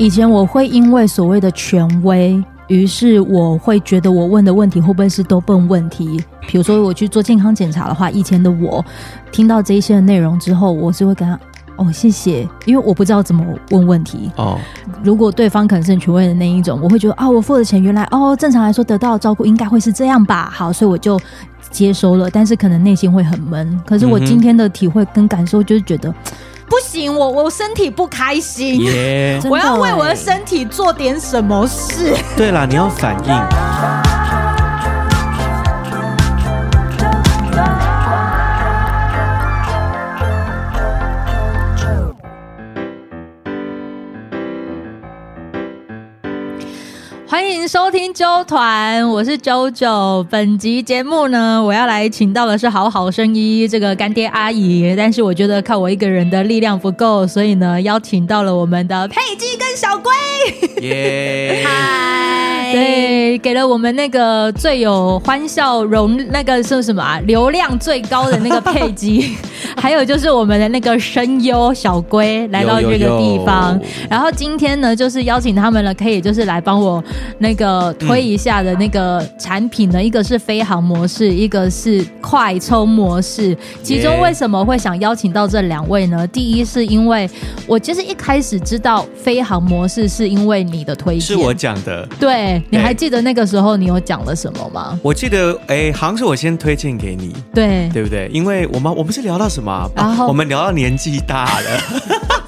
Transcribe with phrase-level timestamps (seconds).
[0.00, 6.18] 以前我会因为所谓的权威，于是我会觉得我问的问题会不会是都笨问题？
[6.48, 8.82] 比如说我去做健康检查的话，以前的我
[9.30, 11.38] 听到这一些的内容之后，我是会跟他
[11.76, 14.58] 哦谢谢，因为我不知道怎么问问题哦。
[15.04, 20.48] 如果对方可能是很权威的那一种，我会觉得啊、哦，我付的钱原来哦，正常来说得到的照顾应该会是这样吧？
[20.50, 21.20] 好，所以我就
[21.70, 23.78] 接收了，但是可能内心会很闷。
[23.84, 26.08] 可是我今天的体会跟感受就是觉得。
[26.08, 26.14] 嗯
[26.70, 28.80] 不行，我我身体不开心.
[29.50, 32.14] 我要为我的身体做点什么事。
[32.36, 34.19] 对啦，你要反应。
[47.40, 50.24] 欢迎收听周团，我是周周。
[50.28, 60.12] 本集节目呢，我要来请到的是好好声音这个干爹阿姨，但是我觉得靠我一个人的力量不够，所以呢，邀请到了我们的佩姬跟小龟。
[60.86, 67.18] 耶，嗨，对，给了我们那个最有欢笑容，那个是什么啊？
[67.20, 69.34] 流量最高的那个佩姬，
[69.76, 73.72] 还有就是我们的那个声优小龟来到这个地方。
[73.72, 77.02] 有有有，然后今天呢，就是邀请他们了，可以就是来帮我。
[77.38, 83.56] 那个推一下的那个产品呢，嗯、一个是飞航模式，一个是快充模式。
[83.82, 86.26] 其中为什么会想邀请到这两位呢？
[86.26, 87.28] 第一是因为
[87.66, 92.06] 我其实一开始知道飞航模式是因为你的推荐，是我讲的。
[92.18, 94.98] 对，你还记得那个时候你有讲了什么吗？
[95.02, 98.28] 我记得，哎，好像是我先推荐给你，对，对不对？
[98.32, 99.90] 因为我们我们是聊到什么、啊？
[99.96, 102.39] 然后、啊、我们聊到年纪大了。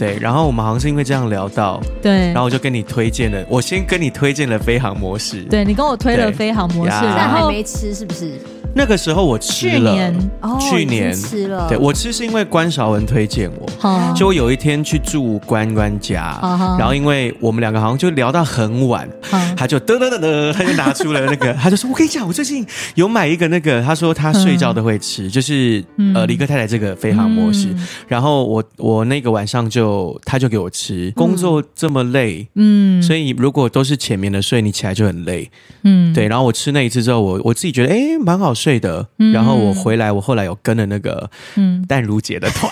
[0.00, 8.40] 对，然后我们好像是因为这样聊到，对，然后我就跟你推荐了，我先跟你推荐了飞航模式，对，你跟我推了飞航模式，然后还没吃是不是？
[8.74, 10.20] 那个时候我吃了，去年，
[10.60, 11.68] 去年、哦、吃了。
[11.68, 25.84] 对，我吃是因为关韶文推荐我，哦、就我有一天去住关关家，哦、然后因为我们两个好像就聊到很晚，哦、他就噔噔噔噔，他就拿出了那个， 他就说：“我跟你讲，我最近有买一个那个，他说他睡觉都会吃，嗯、就是
[26.14, 27.68] 呃李克太太这个飞航模式。
[27.70, 35.50] 嗯”然后我我那个晚上就他就给我吃，工作这么累，嗯，所以如果都是浅眠的睡，你起来就很累，
[35.82, 36.28] 嗯，对。
[36.28, 38.54] 然后我吃那一次之后，我我自己觉得哎蛮好。
[38.60, 42.70] 睡的，然后我回来，我后来有跟了那个嗯淡如姐的团。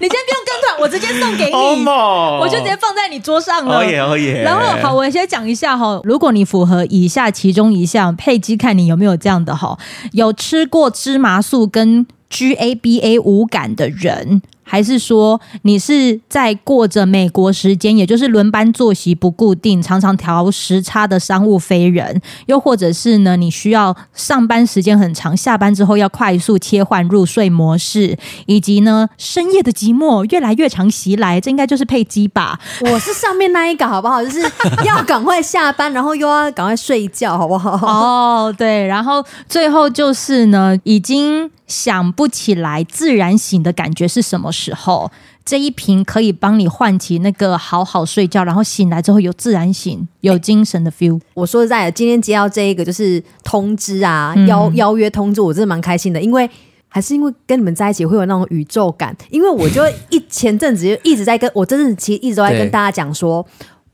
[0.00, 3.78] 你先不用跟团，我直接送给你，oh、我就直接放在你桌上了。
[3.78, 4.42] Oh yeah, oh yeah.
[4.42, 9.78] 然后好，我先讲一下哈，如果你符合以下其中一项，配机看你有没有这样的哈，
[10.12, 14.42] 有吃过芝麻素跟 GABA 无感的人。
[14.68, 32.60] 还是说你是在过着美国时间，也就是轮班作息不固定，常常调时差的商务飞人，又或者是呢，你需要上班时间很长，下班之后要快速切换入睡模式，以及呢，深夜的寂寞越来越常袭来，这应该就是佩姬吧？
[32.82, 34.22] 我是上面那一个，好不好？
[34.22, 34.42] 就是
[34.84, 37.70] 要赶快下班，然后又要赶快睡觉，好不好？
[37.86, 41.50] 哦，对，然后最后就是呢，已经。
[41.68, 45.10] 想不起来自然醒的感觉是什么时候？
[45.44, 51.18] 这一瓶可以帮你唤起那个好好睡觉，然后醒来之后有自然醒、有精神的 feel。
[51.32, 56.50] 我说实在的，今天接到这一个就是通知啊，邀邀约通知，我真的蛮开心的，因为
[56.88, 59.16] 还是因为跟你们在一起会有那种宇宙感。
[59.30, 63.46] 因为我就一前阵子就一直在跟我真的其实一直都在跟大家讲说，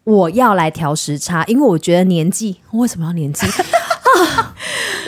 [0.02, 4.53] 我要来调时差，因为我觉得年纪，为什么要年纪啊？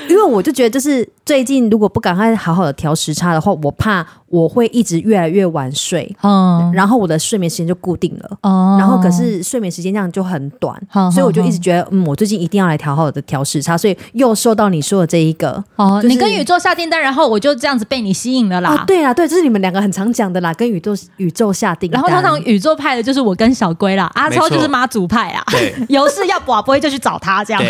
[0.09, 27.63] 因为我就觉得，就是最近如果不赶快好好的调时差的话，我怕我会一直越来越晚睡，嗯，然后我的睡眠时间就固定了，哦，然后可是睡眠时间这样就很短，嗯，所以我就一直觉得，嗯，我最近一定要来调好的调时差，所以又受到你说的这一个，哦，就是，你跟宇宙下订单，然后我就这样子被你吸引了啦，哦，对啊，对，这是你们两个很常讲的啦，跟宇宙宇宙下订单，然后通常宇宙派的就是我跟小龟啦，阿超就是妈祖派啊，对，有事要拔不会就去找他这样，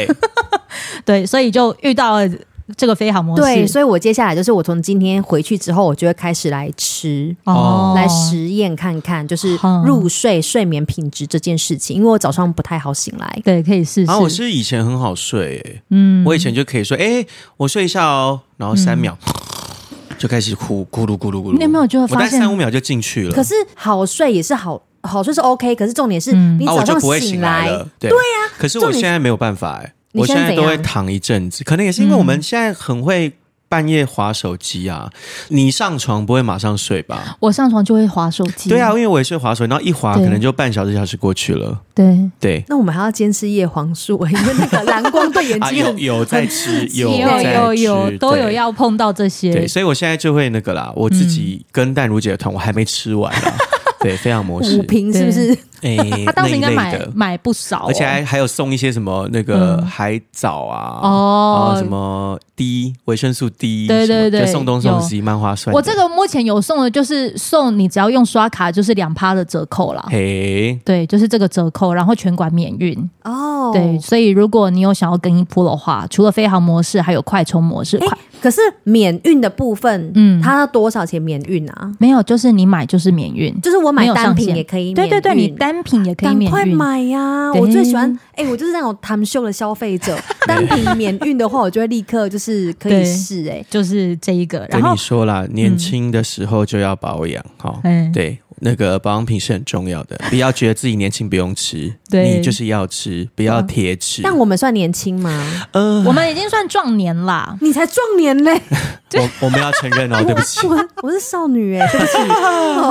[1.06, 2.30] 对，所以就遇到了。
[2.76, 14.06] 这个飞航模式，对，所以我接下来就是我从今天回去之后，我就会开始来吃，哦，来实验看看，就是入睡、睡眠品质这件事情，因为我早上不太好醒来，对，可以试试。
[14.06, 17.24] 然后我是以前很好睡，欸，嗯，我以前就可以说，哎，
[17.56, 23.32] 我睡一下哦，然后三秒、嗯、就开始哭咕噜咕噜咕噜，你有没有就发现我大概三五秒就进去了？
[23.32, 28.58] 可是好睡也是好好睡是 OK，可是重点是你早上醒来，嗯啊、对，对呀、啊。
[28.58, 29.92] 可是我现在没有办法，哎。
[30.16, 33.32] 我现在都会躺一阵子，可能也是因为我们现在很会
[33.68, 35.10] 半夜划手机啊。
[35.48, 37.36] 你上床不会马上睡吧？
[37.40, 38.70] 我上床就会划手机。
[38.70, 41.80] 对啊，因为我也是划手机，然后一划可能就半小时小时过去了。
[41.94, 42.64] 对对。
[42.68, 49.52] 那我们还要兼吃叶黄素，因为那个蓝光对眼睛 有有在吃，有有有有都有要碰到这些。
[49.52, 50.92] 对，所以我现在就会那个啦。
[50.94, 53.54] 我自己跟淡如姐的团，我还没吃完啊。
[54.06, 55.58] 对，飞航模式五瓶是不是？
[55.82, 65.74] 哎，他当时应该买买不少，而且还还有送一些什么那个海藻啊，哦，什么 D 维生素 D，对对对，送东送西蛮划算。
[65.74, 70.02] 我这个目前有送的就是送你只要用刷卡就是两趴的折扣啦。
[70.08, 73.70] 嘿，对，就是这个折扣，然后全馆免运哦。
[73.74, 77.98] 对，所以如果你有想要更衣铺的话，除了飞航模式，还有快充模式。
[77.98, 81.92] 快，可是免运的部分，嗯，它要多少钱免运啊？
[81.98, 85.08] 没有，就是你买就是免运，就是我买单品也可以免运。
[85.08, 86.50] 对对对，你单品也可以免运。
[86.50, 87.52] 快买呀！
[87.54, 90.16] 我最喜欢，哎，我就是那种谈秀的消费者。
[90.46, 94.66] 单品免运的话，我就会立刻就是可以试，哎，就是这一个。
[94.70, 97.80] 跟你说了，年轻的时候就要保养，哈，
[98.12, 98.38] 对。
[98.60, 104.22] 那个保养品是很重要的， 不要觉得自己年轻不用吃，对你就是要吃，不要铁齿。
[104.22, 105.68] 但我们算年轻吗？
[105.72, 107.56] 呃，我们已经算壮年啦。
[107.60, 108.60] 你才壮年嘞！
[109.16, 112.12] 我我们要承认哦， 对不起，我我是少女哎，对不起。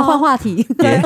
[0.06, 0.65] 换话题。
[0.77, 1.01] 对，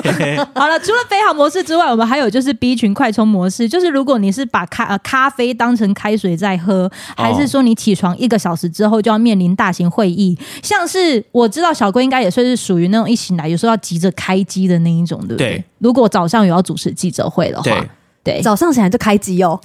[0.54, 15.58] 好了，除了飞好模式之外，我们还有就是 B 群快充模式，就是如果你是把咖呃咖啡当成开水在喝，还是说你起床一个小时之后就要面临大型会议，像是我知道小龟应该也算是属于那种一醒来有时候要急着开机的那一种，对不对？
[15.58, 17.90] 对，如果早上有要主持记者会的话，对，
[18.24, 19.58] 对早上起来就开机哦。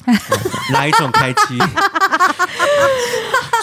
[0.72, 1.58] 哪一种开机？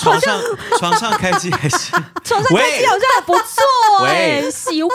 [0.02, 0.42] 床上
[0.80, 1.92] 床上开机还是
[2.24, 4.92] 床上开机好像还不错哎，喜欢。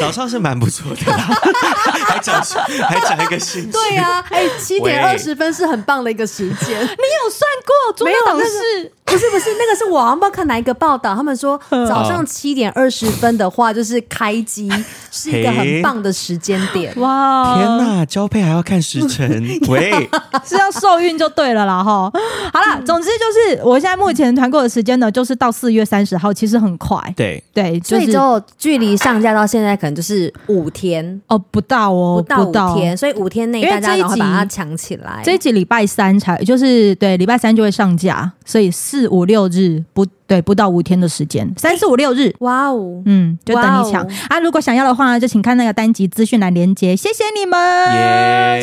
[0.00, 2.42] 早上是蛮不错的， 还讲
[2.88, 3.70] 还讲一个星期。
[3.70, 6.80] 对呀，哎，七点二十分是很棒的一个时间。
[6.80, 8.04] 你有算过？
[8.06, 14.70] 没有，是不是不是那个是我，不知道看哪一个报道，他们说早上七点二十分的话，就是开机
[15.10, 16.94] 是一个很棒的时间点。
[17.00, 19.28] 哇，天哪，交配还要看时辰？
[19.68, 20.08] 喂，
[20.46, 22.10] 是要受孕就对了啦哈。
[22.52, 24.29] 好了，总之就是我现在目前。
[24.34, 26.98] 团购的时间呢，就是到四月三十号，其实很快。
[27.16, 35.22] 对对，所以就距离上架到现在可能就是五天哦，不到哦，不到五天，所以五天内大家然后把它抢起来。
[35.24, 44.38] 这一集礼拜三才，就是对，礼拜三就会上架，所以四五六日不对，不到五天的时间，三四五六日，哇哦，嗯，就等你抢啊！
[44.38, 47.58] 如果想要的话呢，就请看那个单集资讯栏连接，谢谢你们，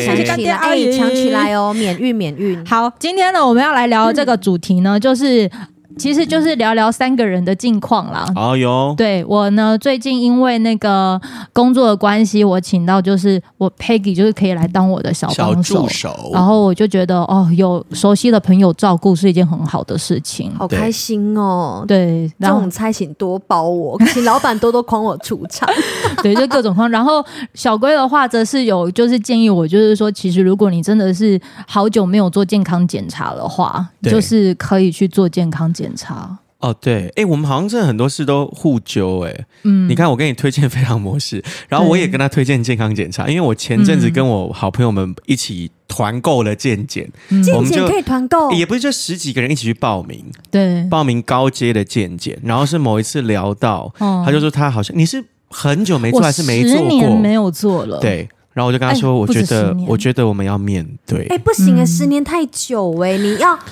[0.02, 0.56] 抢起来，
[0.96, 2.64] 抢起来哦，免运免运。
[2.64, 5.50] 好，今天呢，我们要来聊这个主题呢，就是。
[5.96, 8.26] 其实就是聊聊三个人的近况啦。
[8.36, 11.20] 哦哟，对我呢，最近因为那个
[11.52, 15.82] 工作的关系，我请到就是我 Peggy，就是可以来当我的小帮手。
[15.82, 16.30] 助手。
[16.32, 21.84] 然后我就觉得哦，有熟悉的朋友照顾是一件很好的事情，好开心哦。
[21.88, 25.68] 对，这种差请多包我，请老板多多诓我出场。
[26.22, 26.88] 对，就各种诓。
[26.88, 27.24] 然后
[27.54, 36.38] 小龟的话，则是有就是建议我，就是说，其实如果你真的是好久没有做健康检查的话，就是可以去做健康检查。
[36.58, 63.56] 哦，对，哎、欸，我们好像真的很多事都互纠，哎，嗯，你看，我给你推荐非常模式，然后我也跟他推荐健康检查，因为我前阵子跟我好朋友们一起团购了健检，健检可以团购，也不是就十几个人一起去报名，对，报名高阶的健检，然后是某一次聊到，哦、他就说他好像你是很久没做还是没做过，十年没有做了，对，然后我就跟他说，欸、我觉得我觉得我们要面对，哎、欸，不行啊，十年太久哎、欸，你要。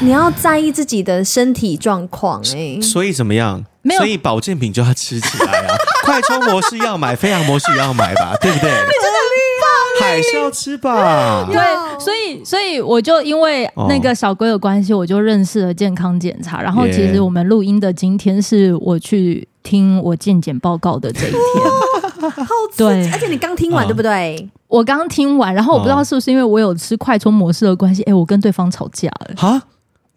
[0.00, 3.64] 你要在意自己的身体状况哎，所以怎么样？
[3.82, 5.74] 没有，所以保健品就要吃起来啊！
[6.04, 8.68] 快充模式要买，飞扬模式也要买吧， 对不对？
[8.70, 11.46] 你真的厉害，还是要吃吧？
[11.50, 11.58] 对，
[11.98, 16.60] 所以所以我就因为那个小龟的关系，我就认识了健康检查。
[16.60, 24.48] 然后其实我们录音的今天是我去听我健检报告的这一天， 好对，而且你刚听完对不对？
[24.68, 29.30] 我刚听完，然后我不知道是不是因为我有吃快充模式的关系，哎，我跟对方吵架了。
[29.36, 29.62] 哈？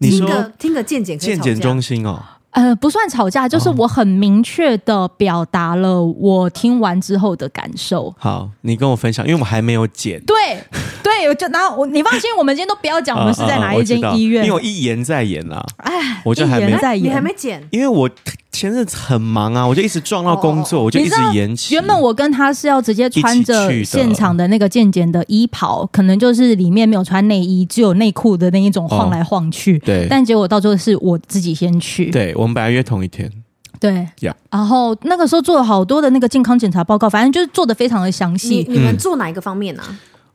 [0.00, 2.18] 你说听个听个健检健检中心哦？
[2.52, 8.12] 呃，不算吵架，就是我很明确的表达了我听完之后的感受。
[8.18, 10.20] 好，你跟我分享，因为我们还没有剪。
[10.24, 10.34] 对
[11.20, 15.64] 对，我就然后我你放心，我们今天都不要讲我们是在哪一间医院，因为我一言再言啦。
[15.76, 18.08] 哎，我就还没在演，你还没剪，因为我。
[18.52, 21.72] 前阵子很忙啊，我就一直撞到工作，我就一直延期。
[21.72, 29.78] 原本我跟他是要直接穿着现场的那个健检的衣袍，可能就是里面没有穿内衣，只有内裤的那一种晃来晃去。
[29.78, 32.10] 对，但结果到最后是我自己先去。
[32.10, 33.30] 对，我们本来约同一天。
[33.78, 34.06] 对，
[34.50, 38.66] 然后那个时候做了好多的那个健康检查报告，反正就是做的非常的详细。
[38.68, 39.82] 你们做哪一个方面呢？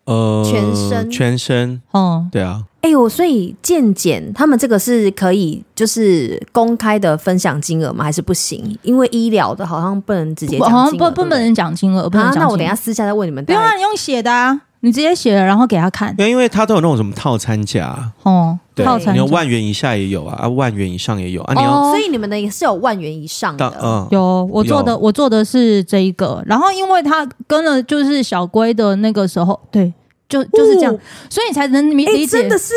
[0.05, 1.81] 呃，全身，全身。
[1.91, 2.63] 哦，对啊。
[2.81, 8.03] 哎呦，所以健检他们这个是可以就是公开的分享金额吗？
[8.03, 8.77] 还是不行？
[8.83, 12.43] 因为医疗的好像不能直接讲金额，不不不能讲金额，不能讲。
[12.43, 13.43] 那我等一下私下再问你们。
[13.43, 16.13] 不用啊，你用写的啊，你直接写了，然后给他看。
[16.19, 21.55] 因为他都有那种什么套餐价哦，对套餐你要万元以下也有啊，啊，万元以上也有啊。
[21.55, 23.73] 你要，所以你们的也是有万元以上的。
[23.81, 26.43] 嗯，有我做的，有我做的是这一个。
[26.45, 29.91] 然后因为他跟了就是小龟的那个时候，对，
[30.29, 30.99] 就就是这样，哦、
[31.31, 32.27] 所以你才能理解。
[32.27, 32.73] 真的是。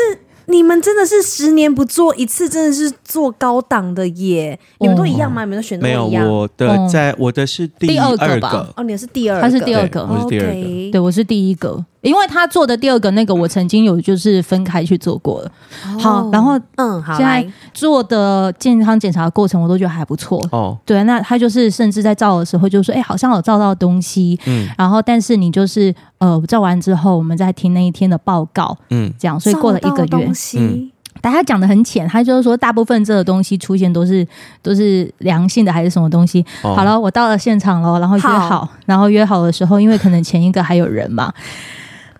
[0.51, 4.59] 你们真的是十年不做一次，真的是做高档的耶！
[4.79, 5.43] 你们都一样吗？
[5.43, 6.07] 你们都选择没有？
[6.27, 8.67] 我的在我的是第二个吧？
[8.75, 11.85] 哦，你是第二个，他是第二个，我是第二个，对，我是第一个。
[12.01, 15.51] 因为他做的第二个那个，我曾经有就是分开去做过了。
[15.99, 20.41] 好，然后嗯，好，现在做的健康检查的过程，我都觉得还不错。
[20.51, 28.77] 哦，对，那他就是甚至在照的时候就说：“哎，好像有照到东西。”嗯，然后但是你就是呃，照完之后，我们再听那一天的报告。
[28.91, 30.31] 嗯，这样，所以过了一个月。
[30.57, 30.89] 嗯，
[31.19, 34.25] 大家讲的很浅，他就是说大部分这个东西出现都是
[34.61, 36.45] 都是良性的还是什么东西？
[36.61, 41.33] 好了，我到了现场了，然后约好，然后约好的时候，因为可能前一个还有人嘛。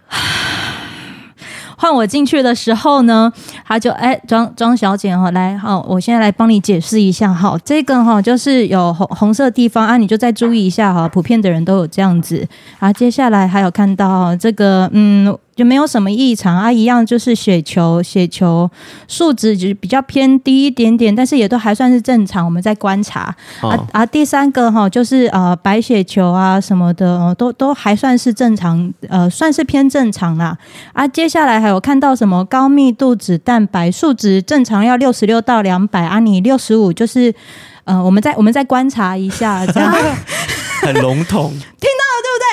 [1.77, 3.31] 换我进去的时候呢，
[3.65, 12.47] 他就哎，庄庄小姐哈，来好，我现在来帮你解释一下哈，这个哈就是有红红色地方啊，你就再注意一下哈，普遍的人都有这样子
[12.79, 12.91] 啊。
[12.91, 15.37] 接下来还有看到这个嗯。
[15.59, 18.71] 就没有什么异常啊，一样就是血球血球
[19.09, 22.45] 数值就是比较偏低一点点，但是也都还算是正常。
[22.45, 30.57] 我们在观察、哦、啊啊，第三个哈就是呃白血球啊什么的，都都还算是正常，呃算是偏正常啦。
[30.93, 37.35] 啊，接下来还有看到什么高密度脂蛋白数值正常要六十六到两百啊，你六十五就是
[37.83, 39.93] 呃我们再我们再观察一下这样。
[40.81, 41.51] 很笼统？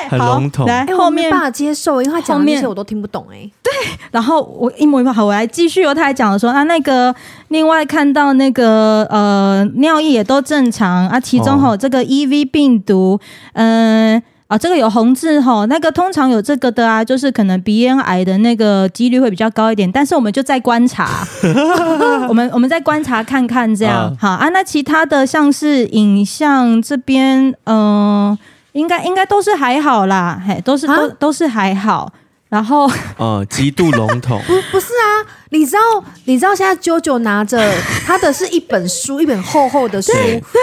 [0.08, 0.66] 很笼统。
[0.66, 3.52] 来，后面没办法接受，因为他讲的那些我都听不懂哎、欸。
[3.62, 3.72] 对，
[4.10, 5.84] 然后我一模一样，好，我来继续。
[5.94, 7.14] 他还讲了说啊，那个
[7.48, 13.20] 另外看到那个呃尿液也都正常啊，其中哈这个 EV 病毒，
[13.54, 14.22] 嗯、呃。
[14.48, 21.26] 啊，这个有红字吼，那个通常有这个的啊，就是可能鼻咽癌的那个几率会比较高一点，但是我们就再观察，
[22.30, 28.38] 我们我们再观察看看这样，啊好啊，那其他的像是影像这边，嗯、呃，
[28.76, 32.12] 应该应该都是还好啦，嘿，都是都、啊、都是还好。
[32.48, 34.40] 然后，呃，极度笼统。
[34.46, 35.80] 不，不是啊，你知道，
[36.26, 37.58] 你知道现在 JoJo 拿着
[38.06, 40.12] 他的是一本书，一本厚厚的书。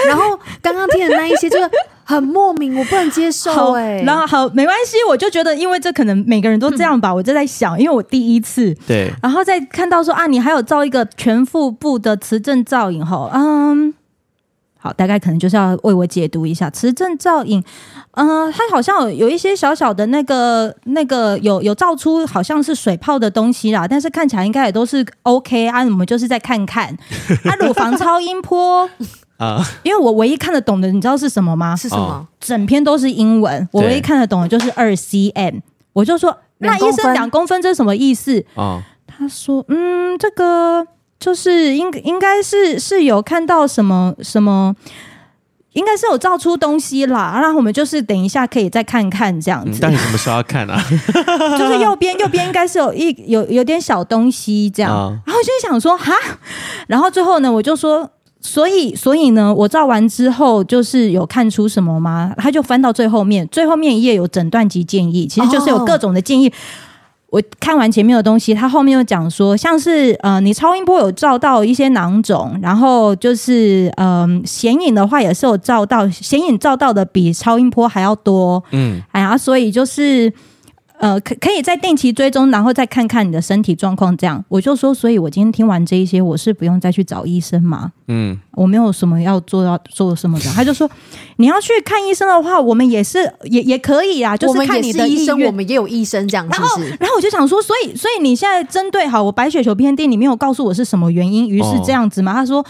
[0.08, 1.70] 然后刚刚听的那一些就是
[2.06, 4.04] 很莫名，我不能接受哎、欸。
[4.04, 13.94] 然后好，没关系，我就觉得，因为这可能每个人都这样吧，嗯、我就在想，因为我第一次对，然后再看到说啊，你还有照一个全腹部的磁振造影后，嗯。
[14.84, 17.64] 好，大概可能就是要为我解读一下磁振造影，
[18.12, 26.90] 嗯、呃，它好像有有一些小小的那个那个有有照出好像是水泡的东西啦，但是看起来应该也都是 OK 啊，我们就是再看看
[27.48, 28.90] 啊，乳房超音波
[29.40, 31.74] 啊，因为我唯一看得懂的，你知道是什么吗？
[31.78, 32.28] 是什么？
[32.42, 35.62] 整篇都是英文，我唯一看得懂的就是二 cm，
[35.94, 38.44] 我就说那医生两公分这是什么意思？
[38.56, 40.86] 啊，他说嗯，这个。
[41.24, 44.76] 就是应应该是是有看到什么什么，
[45.72, 47.40] 应该是有照出东西啦。
[47.40, 49.80] 然后我们就是等一下可以再看看这样子。
[49.82, 50.84] 但你什么时候要看啊？
[51.58, 54.92] 就是右边右边应该是有一有有点小东西这样。
[54.92, 56.12] 哦、然后就想说哈，
[56.88, 58.10] 然后最后呢，我就说，
[58.42, 62.34] 所以所以呢，我照完之后就是有看出什么吗？
[62.38, 66.50] 他就翻到最后面，最后面一页有诊断及建议，其实就是有各种的建议。
[66.50, 66.54] 哦
[67.34, 80.32] 我看完前面的东西，他后面又讲说，像是呃，你超音波有照到一些囊肿，然后就是嗯，显影的话也是有照到，显影照到的比超音波还要多，嗯，哎呀，所以就是。
[81.04, 84.16] 呃，可可以再定期追踪，然后再看看你的身体状况。
[84.16, 87.92] 这样，我就说，所以我今天听完这一些，我是不用再去找医生吗？
[88.08, 90.46] 嗯，我没有什么要做，要做什么的。
[90.56, 90.90] 他就说，
[91.36, 96.58] 你要去看医生的话，我们也是也也可以啊，就是看你的医生，我们也有医生这样子。
[96.58, 102.32] 然后，然后我就想说，所以，所以你现在针对好我白血球偏低，你没有告诉我是什么原因，于是这样子嘛？
[102.32, 102.66] 哦、他说。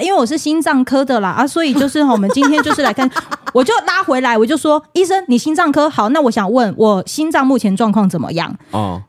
[0.00, 3.08] 因为我是心脏科的啦啊，所以就是我们今天就是来看，
[3.52, 8.56] 我就拉回来，我就说医生，你心脏科好，那我想问我心脏目前状况怎么样？
[8.70, 9.02] 哦，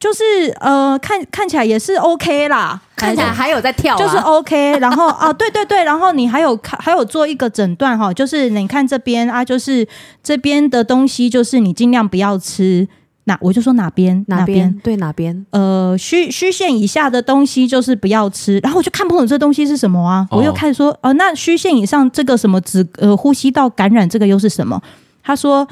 [0.00, 0.22] 就是
[0.60, 4.78] 呃，看看起来也是 OK 啦，看起来还有在跳，就是 OK。
[4.78, 9.86] 然后啊，对对对，然后你还有看，还有做一个诊断哈，就是你看这边啊，就是
[10.22, 12.88] 这边的东西，就是你尽量不要吃。
[13.24, 24.80] 那我就说哪边哪边对哪边，呃虚虚线以下的东西就是不要吃，然后我就看不懂这东西是什么啊，哦、我又开始说呃那虚线以上这个什么子呃呼吸道感染这个又是什么？
[25.22, 25.66] 他说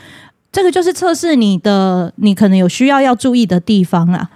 [0.51, 4.31] 这个就是测试你的你可能有需要要注意的地方啊。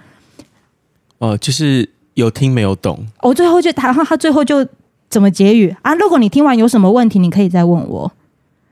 [1.17, 3.03] 哦、呃，就是有听没有懂。
[3.21, 4.63] 我最后就他他最后就
[5.09, 5.95] 怎么结语啊？
[5.95, 8.11] 如果你听完有什么问题，你可以再问我。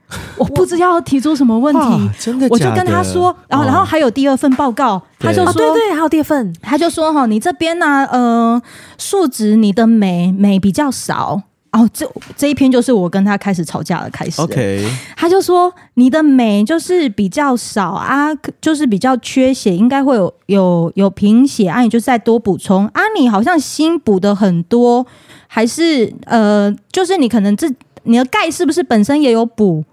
[0.37, 8.61] 我不知道要提出什么问题，真的，我就跟他说，然后然后还有第二份报告，他就说，对对，还有第二份，他就说哈，你这边呢，呃，
[8.97, 11.41] 数值你的镁镁比较少。
[11.71, 14.41] 哦，这这一篇就是我跟他开始吵架的开始。
[14.41, 23.01] OK，他就说你的镁就是比较少啊，就是比较缺血，应该会有有有贫血啊，你就是再多补充啊。
[23.19, 25.05] 你好像锌补的很多，
[25.47, 27.69] 还是呃，就是你可能这
[28.03, 29.83] 你的钙是不是本身也有补？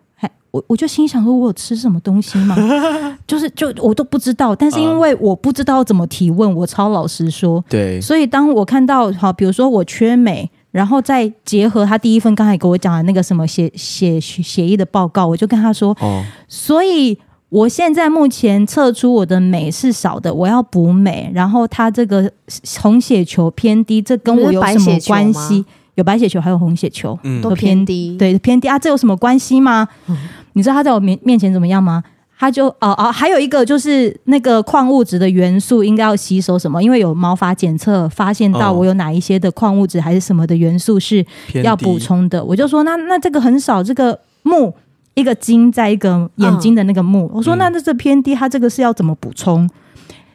[0.52, 2.54] 还我我就心想说，我有吃什么东西吗？
[3.26, 10.49] 就是就我都不知道，但是因为我不知道怎么提问，我超老实说，对，所以当我看到好，比如说我缺镁。
[10.73, 17.18] 然后再结合他第一份刚才给我讲的那个什么血血血液的报告，我就跟他说，哦，所以
[17.50, 21.30] 我现在目前测出我的镁是少的，我要补镁。
[21.35, 22.32] 然后他这个
[22.80, 25.62] 红血球偏低，这跟我有什么关系？
[25.97, 29.87] 有白血球，还有红血球，嗯，都偏低，对，偏低啊，这有什么关系吗？
[30.06, 30.16] 嗯，
[30.54, 32.02] 你知道他在我面面前怎么样吗？
[32.38, 36.82] 他就哦哦，还有一个就是那个矿物质的元素应该要吸收什么？
[36.82, 41.25] 因为有毛发检测发现到我有哪一些的矿物质还是什么的元素是
[41.62, 44.75] 要补充的，我就说那那这个很少，这个木
[45.14, 49.71] 一个金在一个眼睛的那个目，我说那这这偏低，它这个是要怎么补充？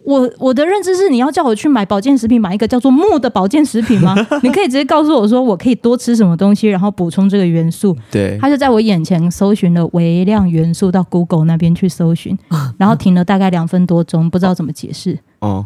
[0.07, 4.15] 我我的认知是，你要叫我去买保健食品，买一个叫做木的保健食品吗？
[4.41, 7.93] 你可以直接告诉我说，我可以多吃什么东西，然后补充这个元素。
[8.09, 12.37] 对，他就在我眼前搜寻了微量元素，到 Google 那边去搜寻，
[12.79, 15.19] 然后停了大概两分多钟，不知道怎么解释。
[15.39, 15.65] 哦，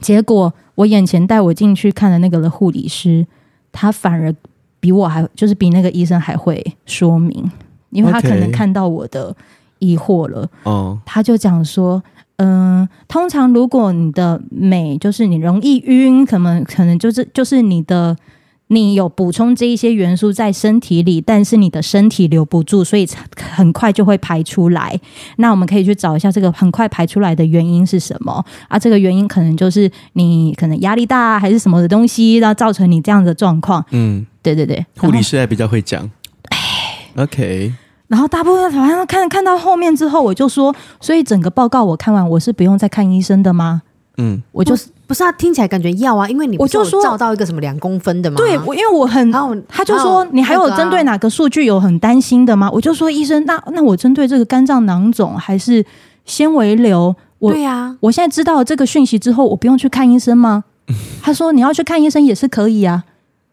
[0.00, 3.26] 结果我眼前带我进去看的那个的护理师，
[3.72, 4.32] 他反而
[4.78, 7.50] 比我还就是比那个医生还会说明，
[7.90, 9.34] 因为他可能看到我的
[9.80, 10.48] 疑惑了。
[10.62, 12.00] 哦，他就讲说。
[12.36, 18.16] 嗯、呃，通常如果你的镁就是你容易晕，可能可能就是就是你的
[18.68, 23.08] 你有补充这一些元素在身体里，但是你的身体留不住，所以
[23.40, 24.98] 很快就会排出来。
[25.36, 28.76] 那我们可以去找一下这个很快排出来的原因是什么啊？
[28.78, 33.84] 这个原因可能就是你可能压力大还是什么的东西，然后造成你这样的状况。
[33.92, 36.10] 嗯，对对对，护理师还比较会讲。
[36.50, 36.58] 哎
[37.14, 37.72] ，OK。
[38.08, 43.82] 然后大部分好像看看到后面之后，我就说，所以整个报告我看完，我是不用再看医生的吗？
[44.18, 48.36] 嗯，我就是不是啊听起来感觉要啊，因为你我就说照到一个什么两公分的吗？
[48.38, 49.30] 对，我因为我很，
[49.68, 52.70] 他就说你还有针对哪个数据有很担心的吗？
[52.72, 55.84] 我就说医生，那那我针对这个肝脏囊肿还是
[56.24, 57.14] 纤维瘤？
[57.38, 60.64] 我对呀，我现在知道了这个讯息之后，我不用去看医生吗？
[61.20, 63.04] 他说你要去看医生也是可以啊。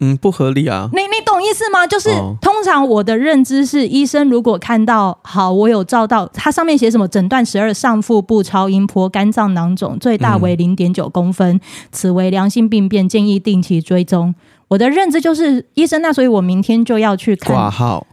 [0.04, 0.89] 嗯，不合理啊！
[0.92, 1.88] 你你懂意思吗？
[1.88, 11.62] 就是、哦、通常我的认知是，医生如果看到好，我有照到，它上面写什么诊断十二上腹部超音波肝脏囊肿最大为零点九公分，嗯、
[11.94, 14.36] 此为良性病变，建议定期追踪。
[14.68, 17.56] 我的认知就是医生，那所以我明天就要去看。
[17.56, 18.06] 挂号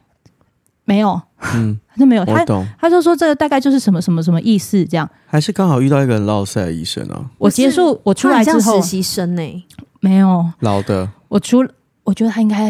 [0.84, 1.20] 没有，
[1.54, 2.24] 嗯， 他就没有。
[2.24, 5.08] 他懂，他就说这个大概就是什么什么什么意思，这样。
[5.26, 7.24] 还是刚好遇到一个很落赛的医生啊？
[7.38, 9.64] 我结束，我出来之后，实习生呢、欸？
[10.00, 11.66] 没有老的，我出。
[12.10, 12.68] 我觉得他应该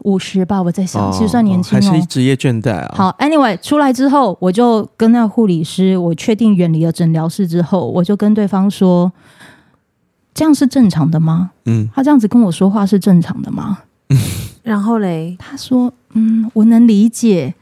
[0.00, 1.80] 五十吧，我在想，其实算年轻哦。
[1.92, 2.94] 还是职业倦怠啊？
[2.96, 9.12] 好，Anyway，出来之后，我就跟那个护理师，我确定远离了诊疗室之后，我就跟对方说
[10.34, 13.78] ：“这样是正常的吗？”嗯，他这样子跟我说话是正常的吗？
[14.08, 14.18] 嗯，
[14.64, 17.54] 然后嘞，他说：“嗯，我能理解。”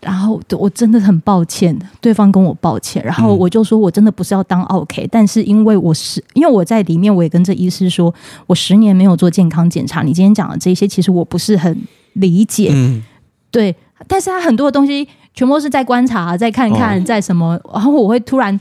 [0.00, 8.14] 然后我真的很抱歉，对方跟我抱歉，然后我就说我真的不是要当 OK，但是因为我是因为我在里面，我也跟这医师说，
[8.46, 11.82] 我十年没有做健康检查，你今天讲的这些，其实我不是很
[12.12, 13.02] 理解，嗯，
[13.50, 13.74] 对，
[14.06, 18.58] 但是他很多的东西全部都是在观察，在看看，在什么，然后我会突然。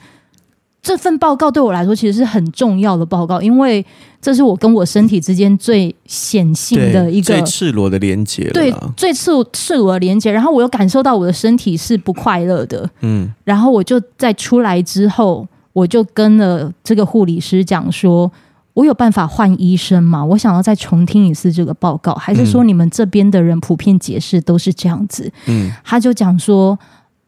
[0.86, 3.84] 这份报告对我来说其实是很重要的报告，因为
[4.22, 10.32] 这是我跟我身体之间最显性的一个最赤裸的连接，对，最赤赤裸的连接。
[10.32, 18.32] 然后我又感受到我的身体是不快乐的，嗯，然后我就在出来之后，我就跟了这个护理师讲说，
[18.76, 20.24] 我有办法换医生吗？
[20.24, 25.32] 我想要再重听一次这个报告，还是说你们这边的人普遍解释都是这样子？
[25.48, 26.78] 嗯，他就讲说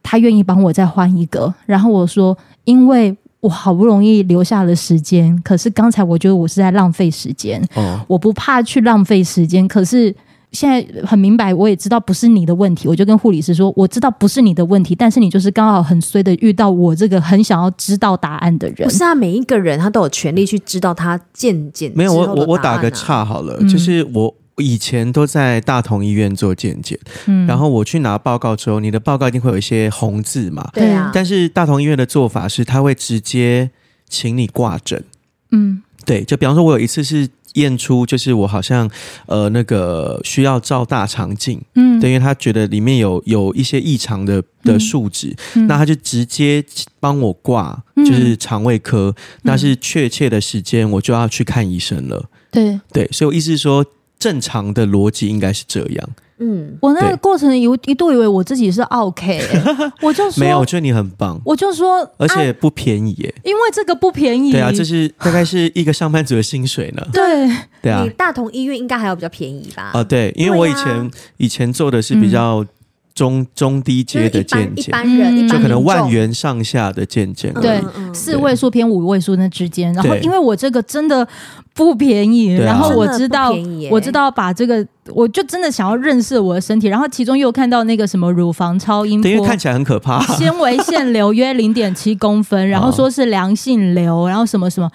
[0.04, 3.17] 他愿意帮我再换一个，然后我说因为。
[3.47, 7.63] 我好不容易留下了时间，可是刚才我觉得我是在浪费时间。
[7.75, 10.13] 哦，我不怕去浪费时间，可是
[10.51, 12.89] 现在很明白，我也知道不是你的问题。
[12.89, 18.86] 我就跟护理师说，我知道不是你的问题，但是你就是刚好很衰的遇到我这个很想要知道答案的人。
[18.86, 21.93] 不是啊，每一个人他都有权利去知道他渐渐、啊。
[21.95, 24.36] 没有，我我我打个岔好了，嗯、就是我。
[24.58, 31.12] 以前都在大同医院做健检，嗯，然后我去拿报告之后，你的报告一定会有一些红字嘛，对啊。
[31.13, 33.70] 但是大同医院的做法是，他会直接
[34.10, 35.04] 请你挂诊，
[35.52, 36.24] 嗯，对。
[36.24, 38.89] 就比方说，我有一次是验出就是我好像
[39.28, 46.63] 呃那个需要照大肠镜，嗯，等于他觉得里面有有一些异常的的数值，嗯、那他就直接
[47.00, 52.30] 帮我挂就是肠胃科，嗯、那是确切的时间我就要去看医生了。
[52.50, 52.80] 对。
[52.91, 53.86] 对，所以我意思是说，
[54.19, 56.10] 正常的逻辑应该是这样。
[56.39, 59.41] 嗯，我那个过程有一度以为我自己是 OK，
[60.01, 61.41] 我就说没有，我觉得你很棒。
[61.43, 64.51] 我就说，而且不便宜耶，因为这个不便宜。
[64.51, 67.03] 对啊，这是大概是一个上班族的薪水呢。
[67.12, 67.49] 对
[67.82, 69.91] 对啊，你大同医院应该还要比较便宜吧？
[69.95, 72.63] 啊，对，因为我以前以前做的是比较。
[73.17, 77.82] 中中低阶的健检，一般人就可能万元上下的健检，对，
[78.13, 79.91] 四位数偏五位数那之间。
[79.95, 81.27] 然后因为我这个真的
[81.73, 83.51] 不便宜，然后我知道
[83.89, 86.86] 我知道把这个，我就真的想要认识我的身体。
[86.88, 94.88] 然后其中又看到那个什么乳房超音波，因为看起来很可怕，纤维腺瘤约零点七公分， 然后说是良性瘤，然后什么什么。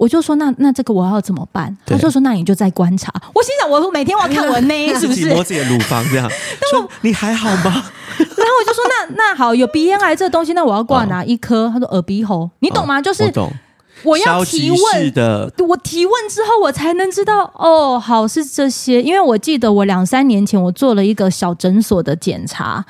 [0.00, 1.76] 我就说那那这个我要怎么办？
[1.84, 3.12] 他就说那你就再观察。
[3.34, 5.28] 我心想，我每天我要看我内 是不是？
[5.28, 6.26] 摸自己的乳房这样。
[6.58, 7.64] 他说你还好吗？
[8.16, 11.68] 然后我就说那那好，有鼻咽癌这个东西，那我要挂哪一科？
[11.70, 13.00] 他说耳鼻喉，你懂吗？
[13.02, 13.52] 就是我
[14.18, 19.02] 要提问的，我提问之后我才能知道哦，好是这些。
[19.02, 22.84] 因为我记得我两三年前我做了一个小诊所的检查。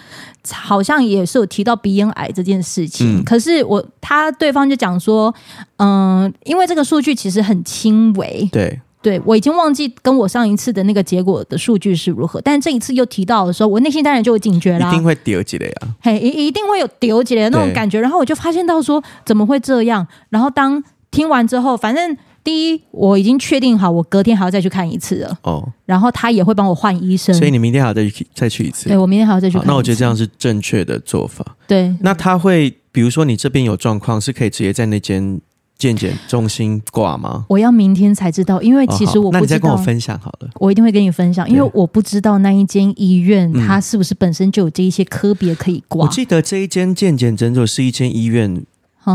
[0.50, 5.32] 好像也是有提到鼻咽癌这件事情，嗯、可是我他对方就讲说，
[5.76, 22.16] 嗯、呃，因为这个数据其实很轻微，对，对我已经忘记跟我上一次的那个结果的数据是如何，但这一次又提到的时候，我内心当然就有警觉了，一定会丢起来呀，嘿，一一定会有丢起来的那种感觉，然后我就发现到说怎么会这样，然后当听完之后，反正。
[22.42, 25.38] 第一，我已经确定好，我隔天还要再去看一次了。
[25.42, 28.88] 哦，然后他也会帮我换医生，所以你明天还要再去再去一次。
[28.88, 29.66] 对，我明天还要再去看。
[29.66, 31.44] 那我觉得这样是正确的做法。
[31.68, 35.38] 对，那他会，比如说你这边有状况，是可以直接在那间
[35.76, 37.44] 健检中心挂吗？
[37.50, 39.38] 我要明天才知道，因为其实我不知道。
[39.38, 46.06] 哦，那你再跟我分享好了，我一定会跟你分享，因为我不知道那一间医院它是不是本身就有这一些科别可以挂。
[46.06, 48.64] 我记得这一间健检诊所是一间医院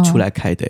[0.03, 0.69] 出来开的。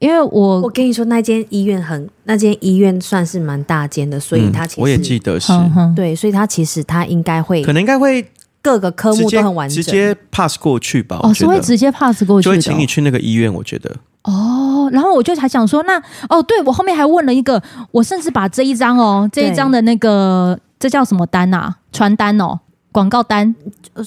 [0.00, 5.52] 因为我我跟你说，那间医院很，那间医院算是蛮大间的，所以他其实、嗯、我也记得是，
[5.94, 8.26] 对，所以他其实他应该会，可能应该会
[8.62, 11.20] 各个科目都很完整，直接 pass 过去吧。
[11.22, 13.94] 哦，是会直接 pass 过去，就会请你去那个医院，我觉得。
[14.22, 21.76] 哦，然后我就还想说，那哦，对我后面还问了一个，我甚至把这一张哦，这一张的那个对这叫什么单啊？
[21.92, 22.58] 传单哦。
[22.92, 23.54] 广告单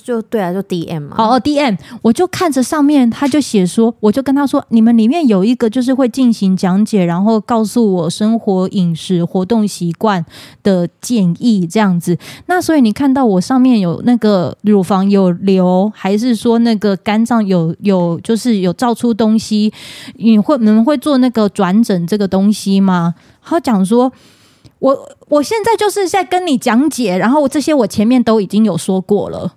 [0.03, 1.15] 就对啊，就 DM 嘛。
[1.17, 10.25] 哦哦，DM，我就看着上面，他就写说，我就跟他说，你们里面有一个就是会进行讲解，然后告诉我生活饮食活动习惯
[10.63, 12.17] 的建议这样子。
[12.47, 19.71] 那所以你看到我上面有那个乳房有瘤，还是说那个肝脏有有就是有照出东西，
[20.15, 23.15] 你会你们会做那个转诊这个东西吗？
[23.41, 24.11] 他讲说。
[24.83, 29.53] 我我现在就是在跟你讲解，然后这些我前面都已经有说过了。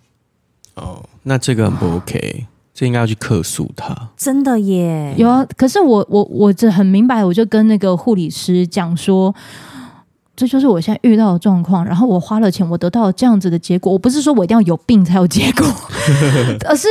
[0.75, 4.11] 哦，那这个很不 OK，这应该要去客诉他。
[4.17, 5.45] 真的耶，有啊。
[5.57, 9.35] 可是我我我这很明白，我就跟那个护理师讲说，
[10.37, 11.85] 这就是我现在遇到的状况。
[11.85, 13.93] 然后我花了钱，我得到了这样子的结果。
[13.93, 15.67] 我不是说我一定要有病才有结果，
[16.69, 16.87] 而是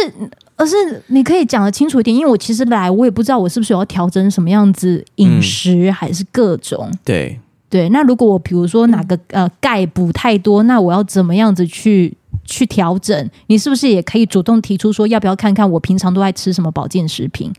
[0.58, 0.76] 而是
[1.08, 2.14] 你可以讲得清楚一点。
[2.14, 7.40] 因为我其实来，我也不知道我是不是要调整什么样子饮食，嗯、还是各种对。
[7.70, 13.30] 对，那如果我比如说哪个呃钙补太多，那我要怎么样子去去调整？
[13.48, 17.52] 你是不是也可以主动提出说，要不要看看我平常都爱吃什么保健食品？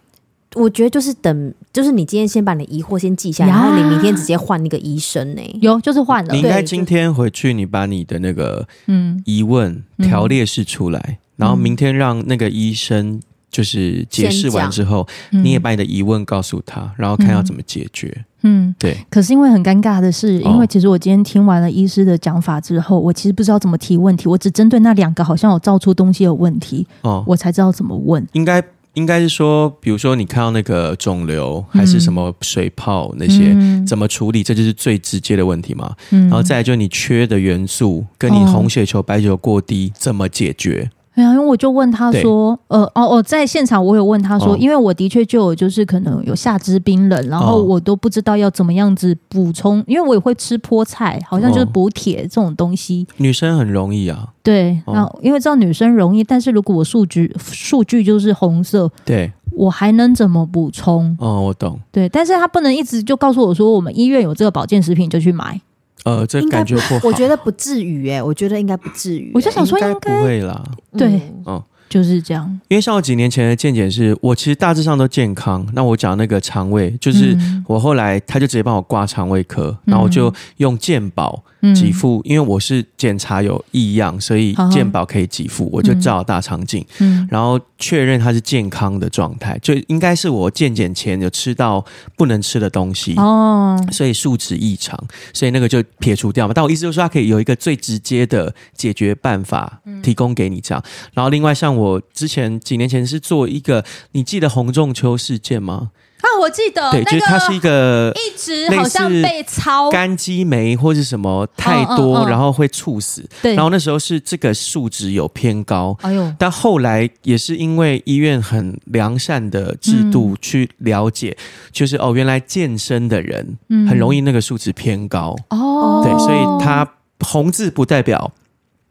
[0.55, 5.59] 我觉得就是等，就是你今天先把你的疑惑先记下来，然后你明天直接换那个医生呢、欸？
[5.61, 6.33] 有，就是换了。
[6.33, 18.11] 你应该今天回去，你把你的那个嗯疑问条列式出来，嗯、然后明天让那个医生就是解释完之后，嗯你也把你的疑问告诉他，然后看要怎么解决。
[18.17, 18.97] 嗯嗯，对。
[19.11, 28.25] 可是因为很尴尬的是，因为其实我今天听完了医师的讲法之后，我其实不知道怎么提问题，我只针对那两个好像有造出东西的问题，哦，我才知道怎么问。
[28.33, 28.63] 应该
[28.95, 34.43] 应该是说，比如说你看到那个肿瘤还是什么水泡那些，嗯、怎么处理？
[34.43, 35.95] 这就是最直接的问题嘛。
[36.11, 40.91] 嗯、然后再来就是你缺的元素，跟你红血球、白血球过低，怎么解决？
[41.17, 53.07] 对啊，因为我就问他说，呃，哦哦，在现场我有问他说，哦、因为我的确就有就是可能有下肢冰冷，然后我都不知道要怎么样子补充，因为我也会吃菠菜，好像就是补铁这种东西。
[53.17, 54.29] 女生很容易啊。
[54.43, 61.17] 对，那、哦、因为知道女生容易，但是如果我数据数据就是红色，对，我还能怎么补充？
[61.19, 61.81] 哦，我懂。
[61.91, 65.59] 对，但是他不能一直就告诉我说，我们医院有这个保健食品就去买。
[66.07, 69.33] 呃，这感觉不好，我觉得不至于哎，我觉得应该不至于。
[69.35, 70.63] 我就想说，应该不会啦。
[70.97, 72.49] 对，哦，就是这样。
[72.69, 75.67] 因为像我几年前的健检是，我其实大致上都健康。
[75.73, 81.43] 那我讲那个肠胃，就是我后来他就直接帮我挂肠胃科，嗯、然后我就用健保
[81.75, 91.85] 给付，嗯、因为我是检查有异样，所以健保可以给付，嗯、我就照大肠镜，嗯、然后确认它是健康的状态，就应该是我健检前有吃到
[92.17, 94.99] 不能吃的东西哦，所以数值异常，
[95.33, 96.55] 所以那个就撇除掉嘛。
[96.55, 100.83] 但我意思就是说，它可以有一个最直接的解决办法提供给你这样。
[101.15, 105.91] 然后另外像我之前几年前是做一个，你记得洪仲秋事件吗？
[106.21, 113.25] 啊，我记得，对，就是它是一个一直好像被抄肝激酶或是什么太多，然后会猝死。
[113.43, 121.37] 对，然后那时候是这个数值有偏高，哎呦，但后来也是因为医院很良善的制度去了解，
[121.71, 123.57] 就是哦，原来健身的人
[123.89, 125.37] 很容易那个数值偏高。
[125.51, 126.89] 哦，对，所以它
[127.21, 128.33] 红字不代表。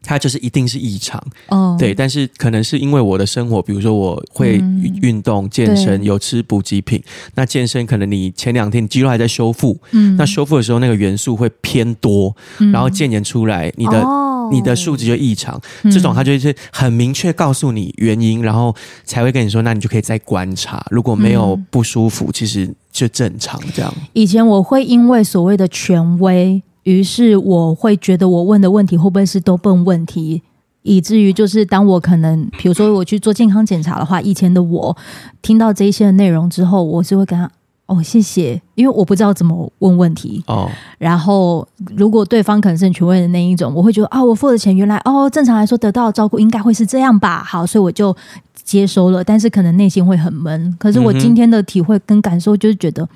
[0.05, 4.61] 它就是一定是异常，哦，对，但是可能是因为我的生活，比如说我会
[5.01, 7.03] 运动、健身，有吃补给品。
[7.33, 12.35] 那健身可能你前两天肌肉还在修复，嗯，那修复的时候那个元素会偏多，
[12.71, 14.05] 然后检验出来你的
[14.51, 15.59] 你的数值就异常，
[15.91, 23.93] 这种它就是很明确告诉你原因，然后才会跟你说，那你就可以再观察，如果没有不舒服，其实就正常这样。
[24.13, 26.61] 以前我会因为所谓的权威。
[26.85, 30.41] 于是我会觉得我问的问题会不会是都笨问题，
[30.83, 34.95] 以至于就是当我可能，比如说我去做健康检查的话，以前的我
[35.41, 37.49] 听到这一些内容之后，我是会跟他
[37.87, 40.69] 哦谢谢，因为我不知道怎么问问题哦。
[40.99, 47.43] 然后如果对方可能是权威的那一种，我会觉得啊，我付的钱原来哦，正常来说得到的照顾应该会是这样吧？
[47.43, 48.15] 好，所以我就
[48.63, 50.75] 接收了，但是可能内心会很闷。
[50.79, 53.09] 可是我今天的体会跟感受就是觉得。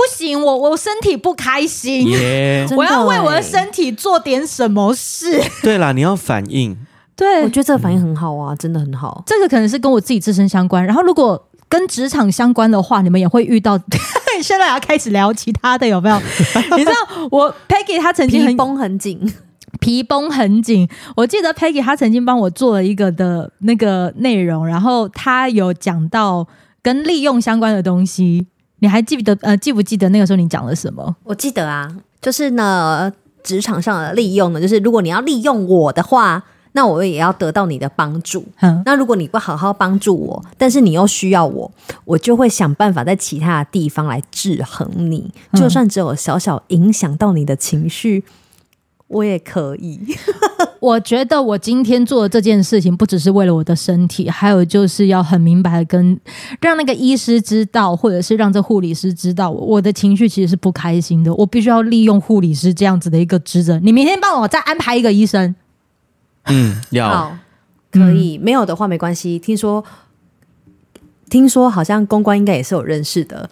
[0.00, 5.38] 不行，我我身体不开心，Yeah 我要为我的身体做点什么事。
[5.62, 6.76] 对啦，你要反应。
[7.14, 9.22] 对，我觉得这个反应很好啊，真的很好。
[9.26, 13.78] 这个可能是跟我自己自身相关，然后如果跟职场相关的话，你们也会遇到。
[14.42, 16.18] 现在要开始聊其他的，有没有？
[16.78, 16.94] 你知道
[17.30, 19.34] 我 Peggy 她曾经很皮绷很紧，
[19.80, 20.88] 皮绷很紧。
[21.14, 26.48] 我记得 Peggy 她曾经帮我做了一个的那个内容，然后她有讲到
[26.80, 28.46] 跟利用相关的东西。
[28.80, 31.16] 你还记不得呃记不记得那个时候你讲了什么？
[31.24, 31.90] 我记得啊，
[32.20, 33.10] 就是呢，
[33.42, 38.44] 职场上的利用呢，就是如果你要利用我的话，那我也要得到你的帮助。
[38.60, 41.70] 嗯，那如果你不好好帮助我，但是你又需要我，
[42.04, 48.24] 我就会想办法在其他的地方来制衡你，就算只有小小影响到你的情绪。
[49.08, 49.98] 我也可以，
[50.80, 56.18] 我觉得我今天做的这件事情不只是为了我的身体，还有就是要很明白的跟
[56.60, 61.32] 让那个医师知道，或者是让这护理师知道，我的情绪其实是不开心的。
[61.34, 63.78] 我必须要利用护理师这样子的一个职责。
[63.80, 65.54] 你明天帮我再安排一个医生。
[66.46, 67.36] 嗯，要好，
[67.92, 69.38] 可以，没有的话没关系。
[69.38, 69.84] 听说，
[71.28, 73.48] 听说好像公关应该也是有认识的。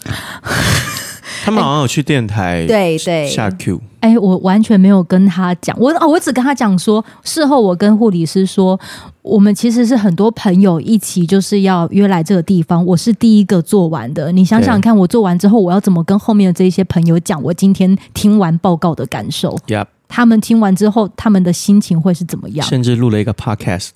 [1.48, 3.80] 他们好像有去电台，对对下 Q。
[4.00, 8.78] 哎，我完全没有跟他讲，我哦，我只跟他讲说，事后我跟护理师说，
[9.22, 12.84] 我们其实是很多朋友一起，就是要约来这个地方。
[12.84, 19.87] 我是第一个做完的，你想想看，我做完之后，我要怎么跟后面的这些朋友讲我今天听完报告的感受？Yep.
[20.06, 22.66] 他们听完之后，他们的心情会是怎么样？
[22.66, 23.90] 甚至录了一个 Podcast，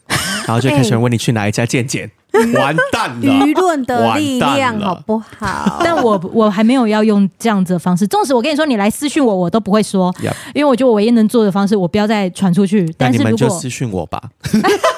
[0.47, 2.11] 然后就开始问你去哪一家健检。
[2.59, 3.21] 完蛋了！
[3.21, 5.81] 舆论的力量好不好？
[5.85, 8.07] 但我我还没有要用这样子的方式。
[8.07, 10.33] 纵使我跟你说，你来私讯我，我都不会说，Yep.
[10.55, 12.93] 因为我觉得我唯一能做的方式，我不要再传出去。
[12.97, 14.23] 但是如果你们就私讯我吧，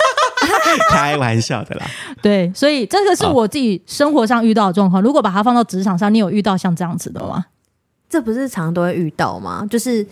[0.91, 1.87] 开玩笑的啦。
[2.23, 5.03] 对，所以这个是我自己生活上遇到的状况。
[5.03, 7.45] 如果把它放到职场上，你有遇到像这样子的吗？
[8.09, 9.67] 这不是常常都会遇到吗？
[9.69, 10.07] 就是。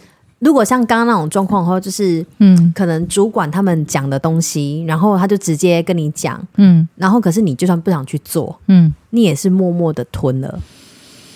[0.45, 10.59] 如果像刚刚那种状况的话，就是嗯，可能主管他们讲的东西，然后他就直接跟你讲，嗯，然后可是你就算不想去做，嗯，你也是默默的吞了，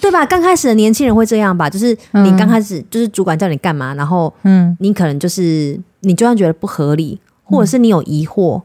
[0.01, 0.27] 对吧？
[0.27, 8.61] 刚开始的年轻人会这样吧，就是你刚开始就是主管叫你干嘛，然后嗯，你可能就是你就算觉得不合理，或者是你有疑惑，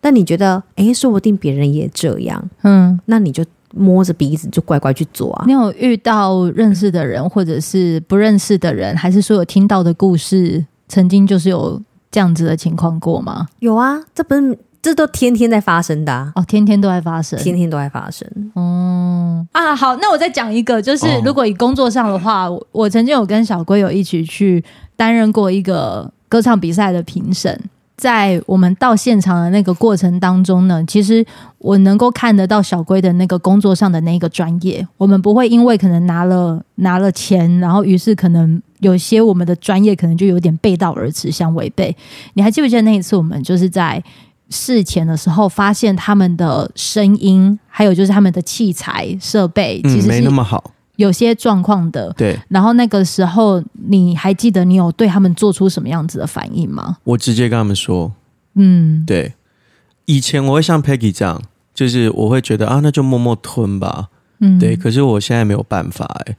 [0.00, 3.44] 但你觉得诶，说不定别人也这样，嗯，那你就。
[3.74, 5.44] 摸着鼻子就乖乖去做啊！
[5.46, 11.80] 你有遇到认识的人，或者是不认识的人，还是说有听到的故事，曾经就是有
[12.10, 13.46] 这样子的情况过吗？
[13.60, 16.32] 有啊，这不是这都天天在发生的啊！
[16.34, 18.28] 哦，天天都在发生，天天都在发生。
[18.54, 24.62] 哦啊，好，那我再讲一个，就是如果以工作上的话，哦、我曾经有跟小龟有一起去
[24.96, 27.58] 担任过一个歌唱比赛的评审。
[28.02, 31.24] 在我们到现场的那个过程当中呢，其实
[31.58, 34.84] 我能够看得到小龟的那个工作上的那个专业。
[34.96, 41.96] 我们不会因为可能拿了拿了钱，然后于是可能有些我们的专业可能就有点背道而驰，相违背。
[42.34, 44.02] 你还记不记得那一次我们就是在
[44.50, 52.12] 事前的时候发现他们的声音，还有就是他们的器材设备，其实没那么好，有些状况的。
[52.16, 52.38] 对。
[52.48, 56.98] 然后那个时候，你还记得你有对他们做出什么样子的反应吗？
[57.04, 58.12] 我直接跟他们说，
[58.54, 59.34] 嗯，对。
[60.06, 61.40] 以前我会像 Peggy 这样，
[61.72, 64.08] 就是我会觉得啊，那就默默吞吧。
[64.40, 64.76] 嗯，对。
[64.76, 66.36] 可是我现在没有办法，哎，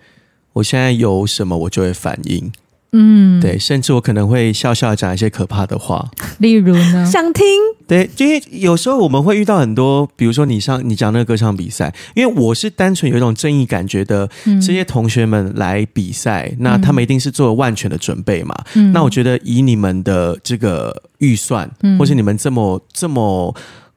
[0.53, 2.51] 我现在有什么我就会反应。
[2.93, 7.45] 嗯，对，甚至我可能会笑笑讲一些可怕的话，例如呢， 想听。
[7.86, 18.56] 对，因为有时候我们会遇到很多，比如说你上你讲那个歌唱比赛，因为我是单纯有一种正义感，觉得这些同学们来比赛，嗯、那他们一定是做了万全的准备嘛。
[18.75, 23.53] 嗯、那我觉得以你们的这个预算，嗯、或是你们这么这么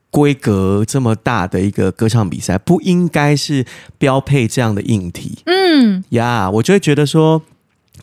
[0.09, 3.65] 规格这么大的一个歌唱比赛，不应该是
[3.97, 5.37] 标配这样的硬体。
[5.45, 7.41] 嗯，呀，yeah, 我就会觉得说。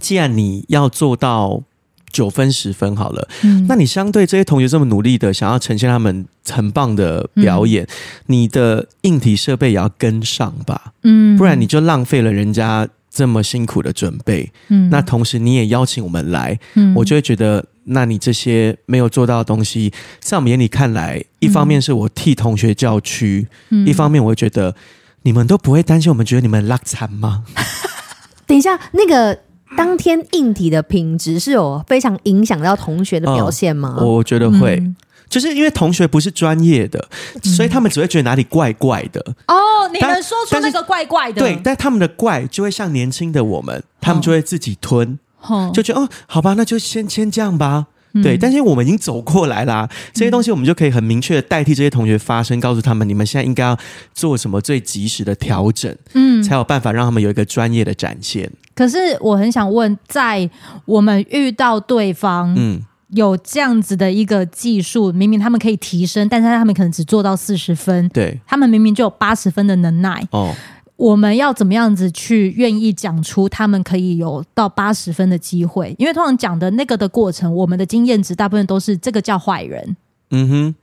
[0.04, 1.62] 既然你要做到
[2.12, 7.88] 九分十分好了，嗯，那你相对这些同学这么努力的想要呈现他们很棒的表演，嗯，
[8.26, 19.90] 你的硬体设备也要跟上吧，嗯，不然你就浪费了人家这么辛苦的准备，嗯，那同时你也邀请我们来，嗯，我就会觉得，那你这些没有做到的东西，
[20.20, 24.76] 在我们眼里看来，一方面是我替同学叫屈，嗯，一方面我会觉得
[25.22, 27.44] 你们都不会担心我们觉得你们拉惨吗？
[28.46, 29.40] 等一下，那个。
[29.76, 33.96] 当天硬体的品质是有非常影响到同学的表现吗？
[33.98, 34.96] 哦、我觉得会，嗯、
[35.28, 39.20] 就是因为同学不是专业的，嗯、所以他们只会觉得哪里怪怪的。
[39.48, 41.40] 哦，你能说出那个怪怪的？
[41.40, 47.86] 对，但他们的怪就会像年轻的我们，他们就会自己吞，哦、就觉得哦，好吧，那就先先这样吧。
[48.22, 53.78] 对，但是我们已经走过来啦，这些东西我们就可以很明确的代替这些同学发声，告诉他们你们现在应该要
[54.14, 58.50] 做什么最及时的调整，嗯，才有办法让他们有一个专业的展现。
[58.74, 60.48] 可是我很想问，在
[60.84, 70.54] 我们遇到对方，嗯，有这样子的一个技术，明明他们可以提升，但是他们可能只做到四十分，对，他们明明就有八十分的能耐，哦。
[70.96, 75.94] 我们要怎么样子去愿意讲出他们可以有到八十分的机会？
[75.98, 79.96] 因为通常讲的那个的过程，我们的经验值大部分都是这个叫坏人。
[80.30, 80.74] 嗯哼，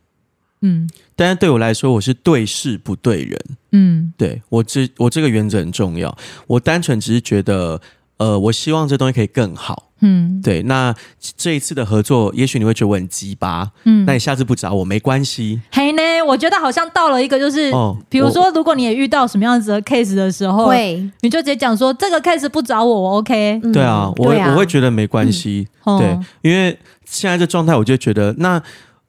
[0.61, 3.39] 嗯，但是对我来说，我是对事不对人。
[3.71, 6.17] 嗯，对，我这我这个原则很重要。
[6.47, 7.81] 我单纯只是觉得，
[8.17, 9.90] 呃，我希望这东西可以更好。
[10.01, 10.93] 嗯，对，那
[11.37, 15.61] 这一次的合作，也许你会觉得我很鸡巴，嗯，那你下次不找我没关系。
[15.71, 23.61] 嘿呢，我觉得好像到了一个就是，哦，比如说，如果你也遇到什么样子的 case 的时候，会，你就直接讲说这个 case 不找我，我 OK。
[23.73, 25.67] 对啊，我我会觉得没关系，
[25.99, 28.61] 对，因为现在这状态，我就觉得那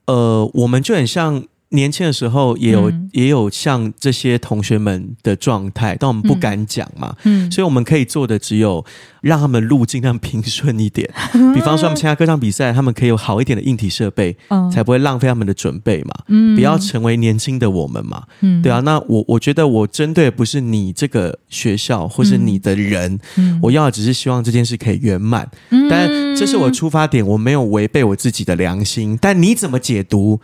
[0.06, 1.42] 呃，我们就很像。
[1.72, 8.84] 年轻的时候也有、嗯、也有像这些同学们的状态，但我们不敢讲嘛，嗯，所以我们可以做的只有
[9.20, 11.10] 让他们路尽量平顺一点。
[11.34, 18.80] 嗯、 比方说，他们参加歌唱比赛，他们可以有好一点的硬体设备，嗯、才不会浪费他们的准备嘛，嗯，不要成为年轻的我们嘛，嗯，对啊。
[18.80, 30.40] 那我我觉得我针对不是你这个学校或是你的人，嗯、我要的只是希望这件事可以圆满，嗯，但这是我出发点，我没有违背我自己的良心，但你怎么解读？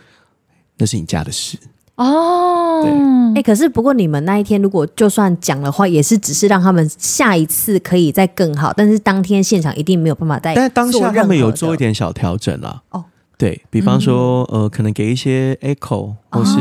[0.79, 1.59] 那是你家的事
[1.95, 2.81] 哦。
[2.81, 10.55] 对，哎、欸，可是不过你们那一天如果就算讲的话，也是只是让他们下一次可以再更好，但是当天现场一定没有办法再。
[10.55, 12.81] 但是当下他们有做一点小调整啦。
[12.89, 13.05] 哦，
[13.37, 16.55] 对，比方说，嗯、呃，可能给一些 echo 或是。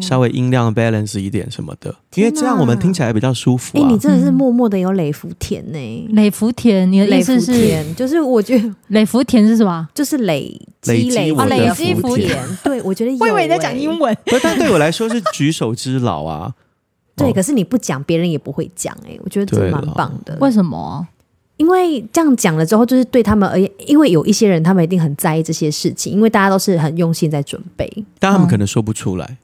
[0.00, 3.78] 稍微音量 balance 一点什么的，因为这样我们听起来比较舒服。
[3.78, 3.80] 啊。
[3.80, 5.78] 哎、欸，你真的是默默的有磊福田呢？
[5.78, 6.06] 欸？
[6.12, 7.94] 磊福田，你的意思是？
[7.94, 9.88] 就是我觉得磊福田是什么？
[9.94, 10.50] 就是累
[10.84, 12.38] 累积我的福田。
[12.64, 14.16] 对，我觉得、欸、我以为你在讲英文。
[14.24, 16.54] 不，但对我来说是举手之劳啊。
[17.16, 18.96] 对，可是你不讲，别人也不会讲。
[19.06, 20.36] 哎，我觉得这蛮棒的。
[20.40, 21.06] 为什么？
[21.58, 27.86] 因为这样讲了之后，就是对他们而言，因为有一些人，他们一定很在意这些事情，因为大家都是很用心在准备，
[28.18, 29.36] 但他们可能说不出来。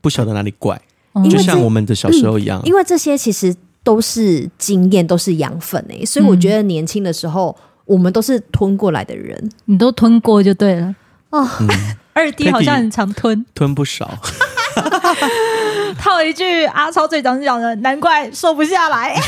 [0.00, 0.80] 不晓得哪里怪，
[1.30, 2.60] 就像我们的小时候一样。
[2.64, 10.94] 嗯、因为这些其实都是经验，都是养分诶，所以我觉得年轻的时候，嗯、我们都是吞过来的人，你都吞过就对了。
[11.30, 11.68] 哦，嗯、
[12.12, 14.18] 二弟好像很常吞，吞不少。
[15.98, 19.18] 套一句阿超最常讲的，难怪瘦不下来。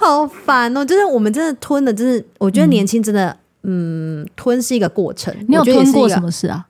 [0.00, 0.84] 好烦哦！
[0.84, 3.28] 就是我们真的吞的，就是我觉得年轻真的，
[3.62, 5.34] 嗯，嗯，吞是一个过程。
[5.46, 6.64] 你有吞过什么事啊？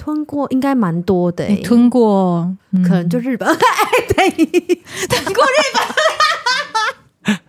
[0.00, 0.46] 吞过？
[0.48, 3.54] 应该蛮多的、欸，吞过、嗯、可能就日本，哎，
[4.08, 4.30] 对，
[5.06, 5.82] 吞过日本。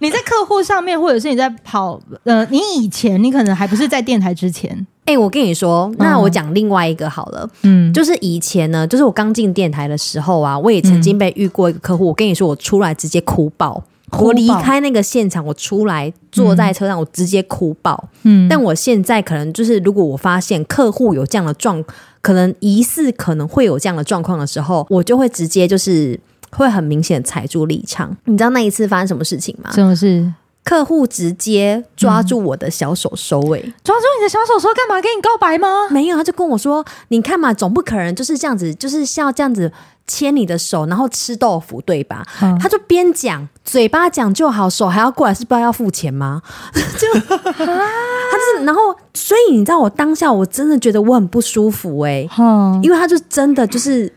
[0.00, 4.74] 你在客户上面，或者是你在跑，呃，你以前你可能还不是在电台之前，
[5.04, 13.84] 哎、欸，我跟你说，那我讲另外一个好了，嗯，就是以前呢，就是我刚进电台的时候啊，我也曾经被遇过一个客户，我跟你说，我出来直接哭爆。
[14.18, 18.08] 我离开那个现场，我出来坐在车上，我直接哭爆。
[18.22, 21.82] 嗯，但我现在可能就是，如果我发现客户有这样的状，
[22.20, 26.18] 可能疑似可能会有这样的状况的时候，我就会直接就是
[26.50, 28.16] 会很明显踩住立场。
[28.26, 29.70] 你知道那一次发生什么事情吗？
[29.72, 30.32] 什么事？
[30.64, 35.02] 客户直接抓住我的小手收尾，抓住你的小手说干嘛？
[35.02, 35.88] 跟你告白吗？
[35.90, 39.72] 没有，他就跟我说：“你看嘛，总不可能就是这样子，就是像这样子
[40.06, 46.42] 牵你的手，然后吃豆腐，对吧？”嗯、他就边讲，嘴巴讲就好，手还要过来，是不知道要付钱吗？
[46.72, 54.12] 就他就是，然后所以你知道，我当下我真的觉得我很不舒服哎、欸，嗯、因为他就真的就是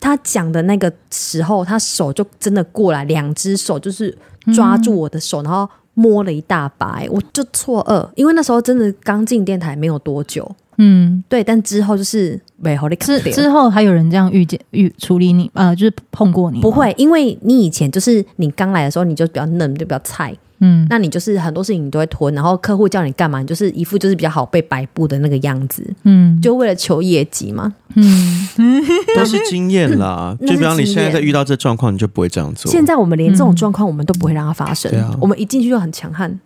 [0.00, 4.16] 他讲的那个时候，他手就真的过来，两只手就是。
[4.54, 10.50] 抓住我的手，然后摸了一大把，我就错愕，因为那时候真的刚进电台没有多久，
[10.82, 16.58] 嗯，对，但之后就是没好的之之后还有人这样遇见遇处理你，呃，就是碰过你？
[16.62, 20.34] 不会，因为你以前就是你刚来的时候，你就比较嫩，就比较菜。
[20.62, 28.48] 嗯，那你就是很多事情你都会吞，然后客户叫你干嘛，你就是一副就是比较好被摆布的那个样子，嗯，就为了求业绩嘛，嗯，
[29.16, 30.36] 都是经验啦。
[30.40, 32.70] 就比方你现在在遇到这状况，你就不会这样做。
[32.70, 36.38] 现在我们连这种状况我们都不会让它发生，我们一进去就很强悍。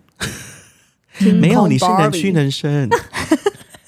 [1.39, 2.89] 没有，你是能屈能伸。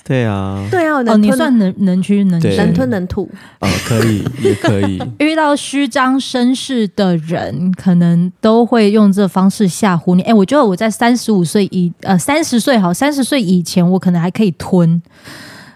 [0.08, 3.30] 对啊，对啊，哦，你算能能屈能伸，能吞能吐，
[3.60, 5.02] 哦，可以，也可以。
[5.20, 10.22] 遇到虚张声势的人，可能都会用这方式吓唬你。
[10.22, 15.02] 哎，我觉得我在三十五岁以呃三十岁好，三十岁以前我可能还可以吞，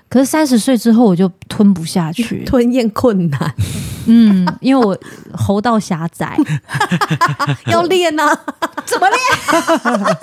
[0.07, 3.53] 可是三十岁之后我就吞不下去， 吞咽困难。
[4.05, 4.97] 嗯，因为我
[5.33, 6.37] 喉道狭窄，
[7.67, 8.39] 要练啊，
[8.85, 10.17] 怎么练？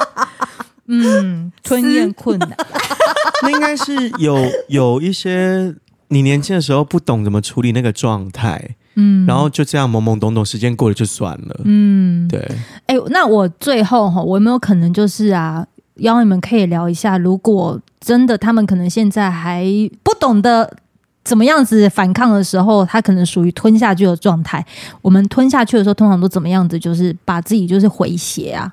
[0.89, 2.57] 嗯，吞咽困难，
[3.43, 4.37] 那应该是有
[4.69, 5.75] 有一些
[6.09, 12.41] 你年轻的时候不懂怎么处理那个状态，嗯，然后就这样懵懵懂懂，时间过了就算了，嗯，对。
[12.87, 15.67] 哎、欸，那我最后哈，我有没有可能就是啊，
[15.97, 19.67] 邀你们可以聊一下，如果真的他们可能现在还
[20.03, 20.75] 不懂得
[21.23, 24.65] 怎么样子反抗的时候，他可能属于吞下去的状态。
[25.03, 26.79] 我们吞下去的时候，通常都怎么样子？
[26.79, 28.73] 就是把自己就是回血啊。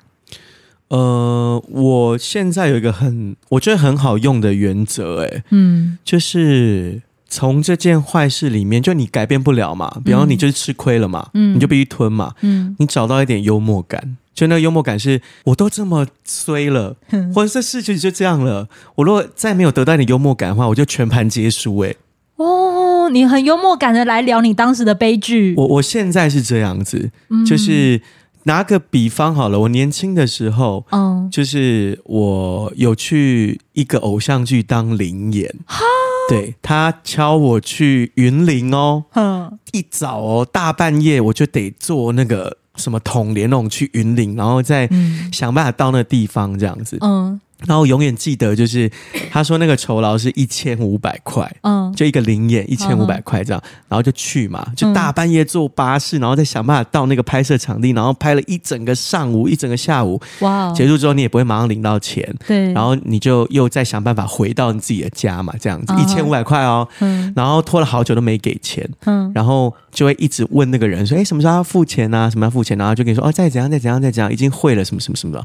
[0.88, 16.94] 呃，我现在有一个很我觉得很好用的原则，哎，嗯，就是从这件坏事里面，就你改变不了嘛，比方你就是吃亏了嘛，嗯，你就必须吞嘛，嗯，你找到一点幽默感，就那个幽默感是，我都这么衰了，
[17.34, 21.96] 或者这事情就这样了，我如果再没有得到你幽默感的话，我就全盘皆输，哎，
[22.36, 27.10] 哦，你很幽默感的来聊你当时的悲剧，我我现在是这样子，
[27.44, 28.00] 就是。
[28.46, 35.84] 拿个比方好了，我年轻的时候，嗯，就是我有去一个偶像剧当灵演，哈？
[36.28, 44.88] 对，他敲我去云林哦，嗯，一早哦，大半夜我就得坐那个什么统联那种去云林，然后再
[45.32, 47.40] 想办法到那个地方这样子，嗯。
[47.64, 48.90] 然后我永远记得，就是
[49.30, 72.28] 他说那个酬劳是一千五百块，嗯，就一个零演一千五百块这样，然后就去嘛，就大半夜坐巴士，然后再想办法到那个拍摄场地，然后拍了一整个上午，一整个下午，哇，结束之后你也不会马上领到钱，对，然后你就又再想办法回到你自己的家嘛，这样子一千五百块哦，嗯，然后拖了好久都没给钱，嗯，然后就会一直问那个人说，哎，什么时候要付钱啊？
[72.28, 72.76] 什么要付钱？
[72.76, 75.34] 然后就跟你说，哦，再怎样，再怎样，再怎样，已经汇了什么什么什么。
[75.38, 75.44] 的，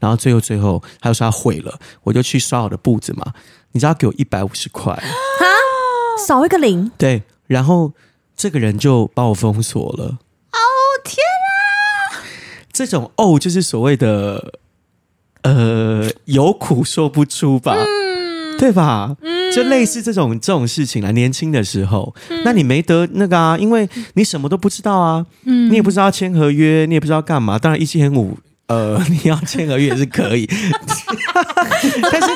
[0.00, 1.51] 然后最后最后他就说他汇。
[1.60, 3.32] 了，我就去刷我的步子嘛。
[3.72, 5.02] 你知道给我一百五十块，哈，
[6.26, 6.90] 少一个零。
[6.98, 7.92] 对，然后
[8.36, 10.18] 这个人就把我封锁了。
[10.52, 10.58] 哦
[11.02, 12.20] 天啊！
[12.70, 14.58] 这种哦，就是所谓的
[15.42, 19.16] 呃，有苦说不出吧，嗯、对吧？
[19.22, 21.10] 嗯、就类似这种这种事情啦。
[21.12, 27.58] 年轻的时候，嗯、那你没得那个啊，因为你什么都不知道啊，嗯，你也不知道签合约，你也不知道干嘛。
[27.58, 28.36] 当然一七五。
[28.72, 30.48] 呃，你要签合约也是可以，
[32.10, 32.28] 但是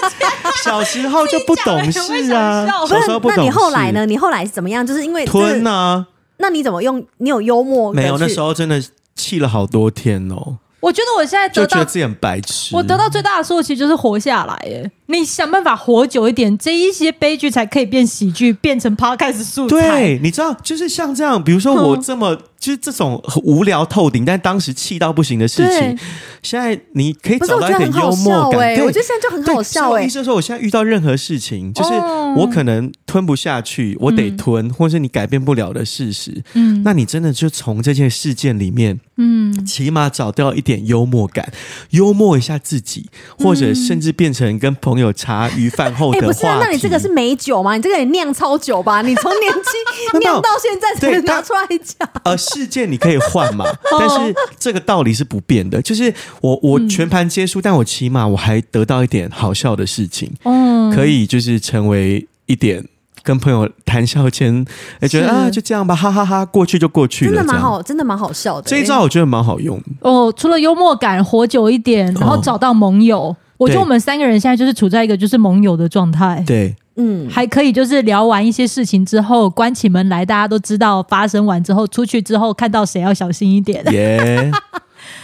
[0.62, 2.66] 小时候就不懂事啊。
[2.87, 3.37] 小时候不懂事。
[3.39, 4.05] 那你后来呢？
[4.05, 4.87] 你后来是怎么样？
[4.87, 6.07] 就是因为吞啊。
[6.39, 7.03] 那你怎么用？
[7.18, 7.91] 你有幽默？
[7.93, 8.82] 没有，那时候真的
[9.14, 10.59] 气了好多天哦。
[10.87, 12.76] 我觉得我现在就觉得自己很白痴。
[12.76, 14.89] 我得到最大的收获其实就是活下来耶。
[15.07, 19.76] 你想办法活久一点，这一些悲剧才可以变喜剧，变成 podcast 素材。
[19.76, 22.39] 对，你知道，就是像这样，比如说我这么。
[22.59, 25.97] 就是这种很无聊透顶，但当时气到不行的事情，对
[26.43, 28.74] 现在你可以找到一点幽默感。
[28.80, 30.03] 我觉得现在就很好笑哎。
[30.03, 31.91] 意思是说，我现在遇到任何事情，就是
[32.34, 41.50] 我可能吞不下去，哦、我得吞，嗯、或者是你改变不了的事实，嗯，那你真的就从这件事件里面嗯，起码找到一点幽默感，
[41.92, 43.06] 幽默一下自己，
[43.38, 47.74] 或者甚至变成跟朋友茶余饭后的 话那你这个是美酒吗？
[47.74, 49.00] 你这个也酿超久吧？
[49.00, 52.06] 你从年轻 酿到现在才拿出来讲。
[52.24, 53.64] 呃，事件你可以换嘛，
[53.98, 55.80] 但是这个道理是不变的。
[55.80, 56.12] 就是
[56.42, 62.84] 我我全盘皆输，但我起码我还得到一点好笑的事情，嗯，可以就是成为一点。
[63.27, 64.64] 跟朋友谈笑间，
[65.01, 68.70] 哎，觉得啊，就这样吧，哈哈哈哈，过去就过去了，真的蛮好，真的蛮好笑的。
[68.70, 70.33] 这一招我觉得蛮好用哦。
[70.37, 73.22] 除了幽默感，活久一点，然后找到盟友。
[73.22, 76.45] 哦、我觉得我们三个人现在就是处在一个就是盟友的状态。
[76.47, 83.85] 对，嗯，还可以就是聊完一些事情之后，关起门来，大家都知道发生完之后，出去之后看到谁要小心一点。
[83.93, 84.53] 耶。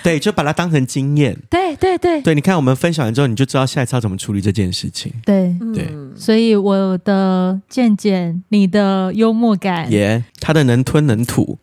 [0.03, 1.39] 对，就把它当成经验。
[1.49, 5.13] 对对对，对，你看我们分享完之后，你就知道下一次要怎么处理这件事情。
[5.25, 11.59] 对对，所以我的渐渐，你的幽默感，耶，他的能吞能吐。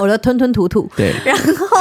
[0.00, 1.76] 我的吞吞吐吐，对， 然后，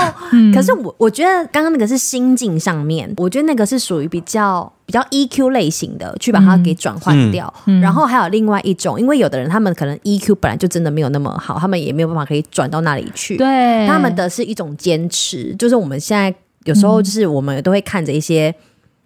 [0.53, 7.51] 可是我我觉得刚刚那个是心境上面，我觉得那个是属于比较比较 EQ 类型的，去把它给转换掉。
[7.66, 7.80] 嗯。
[7.80, 13.38] 嗯、然后还有另外一种，因为有的人他们可能 EQ 本来就真的没有那么好，他们也没有办法可以转到那里去。
[13.38, 18.53] 对，他们的是一种坚持，就是我们现在有时候就是我们都会看着一些。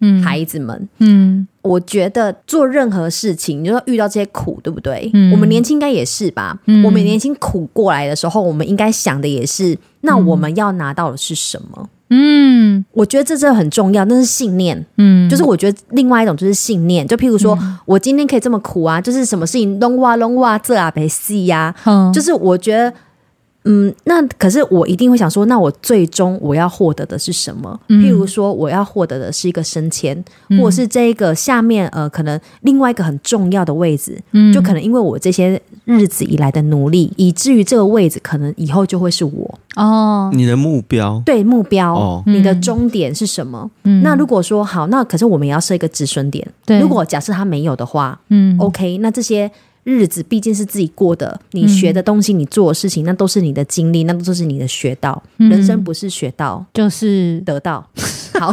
[0.02, 5.10] 嗯，孩子们，嗯，我觉得做任何事情，你就说遇到这些苦，对不对？
[5.12, 6.58] 嗯，我们年轻应该也是吧？
[6.66, 11.88] 嗯，我们年轻苦过来的时候，我们应该想的也是，那我们要拿到的是什么？
[12.08, 14.84] 嗯，我觉得这这很重要，那是信念。
[14.96, 21.74] 嗯，就是我觉得另外一种就是信念，就譬如说、嗯、我今天可以这么苦啊，就是什么事情拢哇拢哇这啊，别细呀，
[22.12, 22.92] 就是我觉得。
[23.64, 27.78] 嗯，那可是我一定会想说，那我最终我要获得的是什么？
[27.88, 30.16] 嗯、譬如说，我要获得的是一个升迁，
[30.48, 40.30] 嗯、或者是这个下面呃，可能另外一个很重要的位置，嗯、就可能因为我这些日子以来的努力，以至于这个位置可能以后就会是我哦。
[40.32, 43.70] 你的目标对目标，哦、你的终点是什么？
[43.84, 46.46] 嗯、那如果说好，那可是我们也要设一个止损点。
[46.64, 49.50] 对如果假设他没有的话，嗯，OK，那这些。
[49.84, 55.22] 日子毕竟是自己过的，你学的东西，你做的事情，嗯、那都是你的经历，那都是你的学到。
[55.38, 57.84] 嗯、人生不是学到就是得到。
[58.38, 58.52] 好，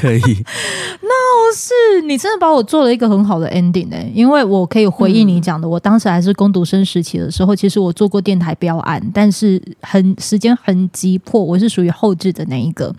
[0.00, 0.20] 可以。
[1.02, 12.94] 那是你真的把我做了一个很好的 ending 哎、欸，因为我可以回忆你讲的，嗯、我当时还是攻读生时期的时候，其实我做过电台标案，但是很时间很急迫，我是属于后置的那一个。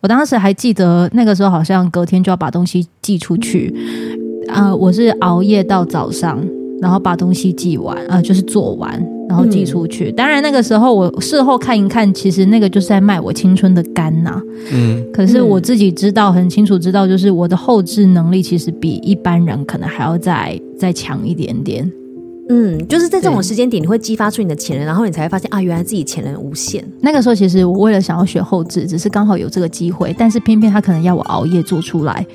[0.00, 3.74] 我当时还记得那个时候，好像隔天就要把东西寄出去，
[4.48, 6.44] 啊、呃，我是熬夜到早上。
[6.82, 8.90] 然后把东西寄完，呃，就是做完，
[9.28, 10.10] 然后寄出去。
[10.10, 14.42] 嗯、当然那个时候我事后看一看，其实那个就是在卖我青春的肝呐、啊。
[14.72, 21.88] 嗯，可是我自己知道很清楚，知道就是我的后置能力其实比一般人可能还要再再强一点点。
[22.48, 26.84] 嗯，就是在这种时间点，你会激发出你的潜能，然后你才会发现啊，原来自己潜能无限。
[27.00, 32.26] 那个时候其实我为了想要学后置，只是刚好有这个机会，但是偏偏他可能要我熬夜做出来。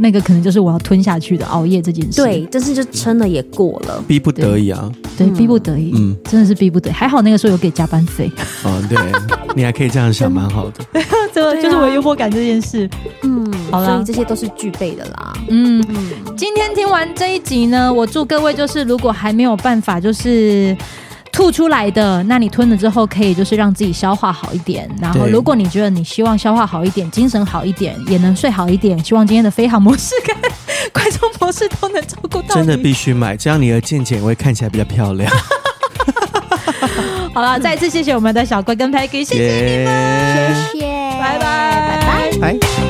[0.00, 6.92] 那个可能就是我要吞下去的熬夜这件事，对，但是就撑了也过了，逼不得已啊，对，逼不得已，嗯，真的是逼不得已。
[6.92, 8.30] 还好那个时候有给加班费，
[8.64, 8.96] 哦，对，
[9.56, 10.84] 你还可以这样想，蛮好的，
[11.34, 12.88] 这个就是我幽默感这件事，
[13.22, 15.84] 嗯，好了，所以这些都是具备的啦，嗯，
[16.36, 20.76] 今天听完这一集呢，我祝各位就是如果还没有办法就是。
[21.32, 24.88] 吐出来的，那你吞了之后，可以就是让自己消化好一点。
[25.00, 30.36] 然后，如果你觉得你希望消化好一点，精神好一点，也能睡好一点，希望今天的飞航模式跟
[30.92, 32.54] 快充模式都能照顾到。
[32.54, 35.30] 真的必须买，这样你的渐渐会看起来比较漂亮。
[37.32, 40.86] 好了，再次谢谢我们的小龟跟 Peggy，谢谢你们，谢谢，
[41.20, 42.87] 拜拜，拜拜，拜。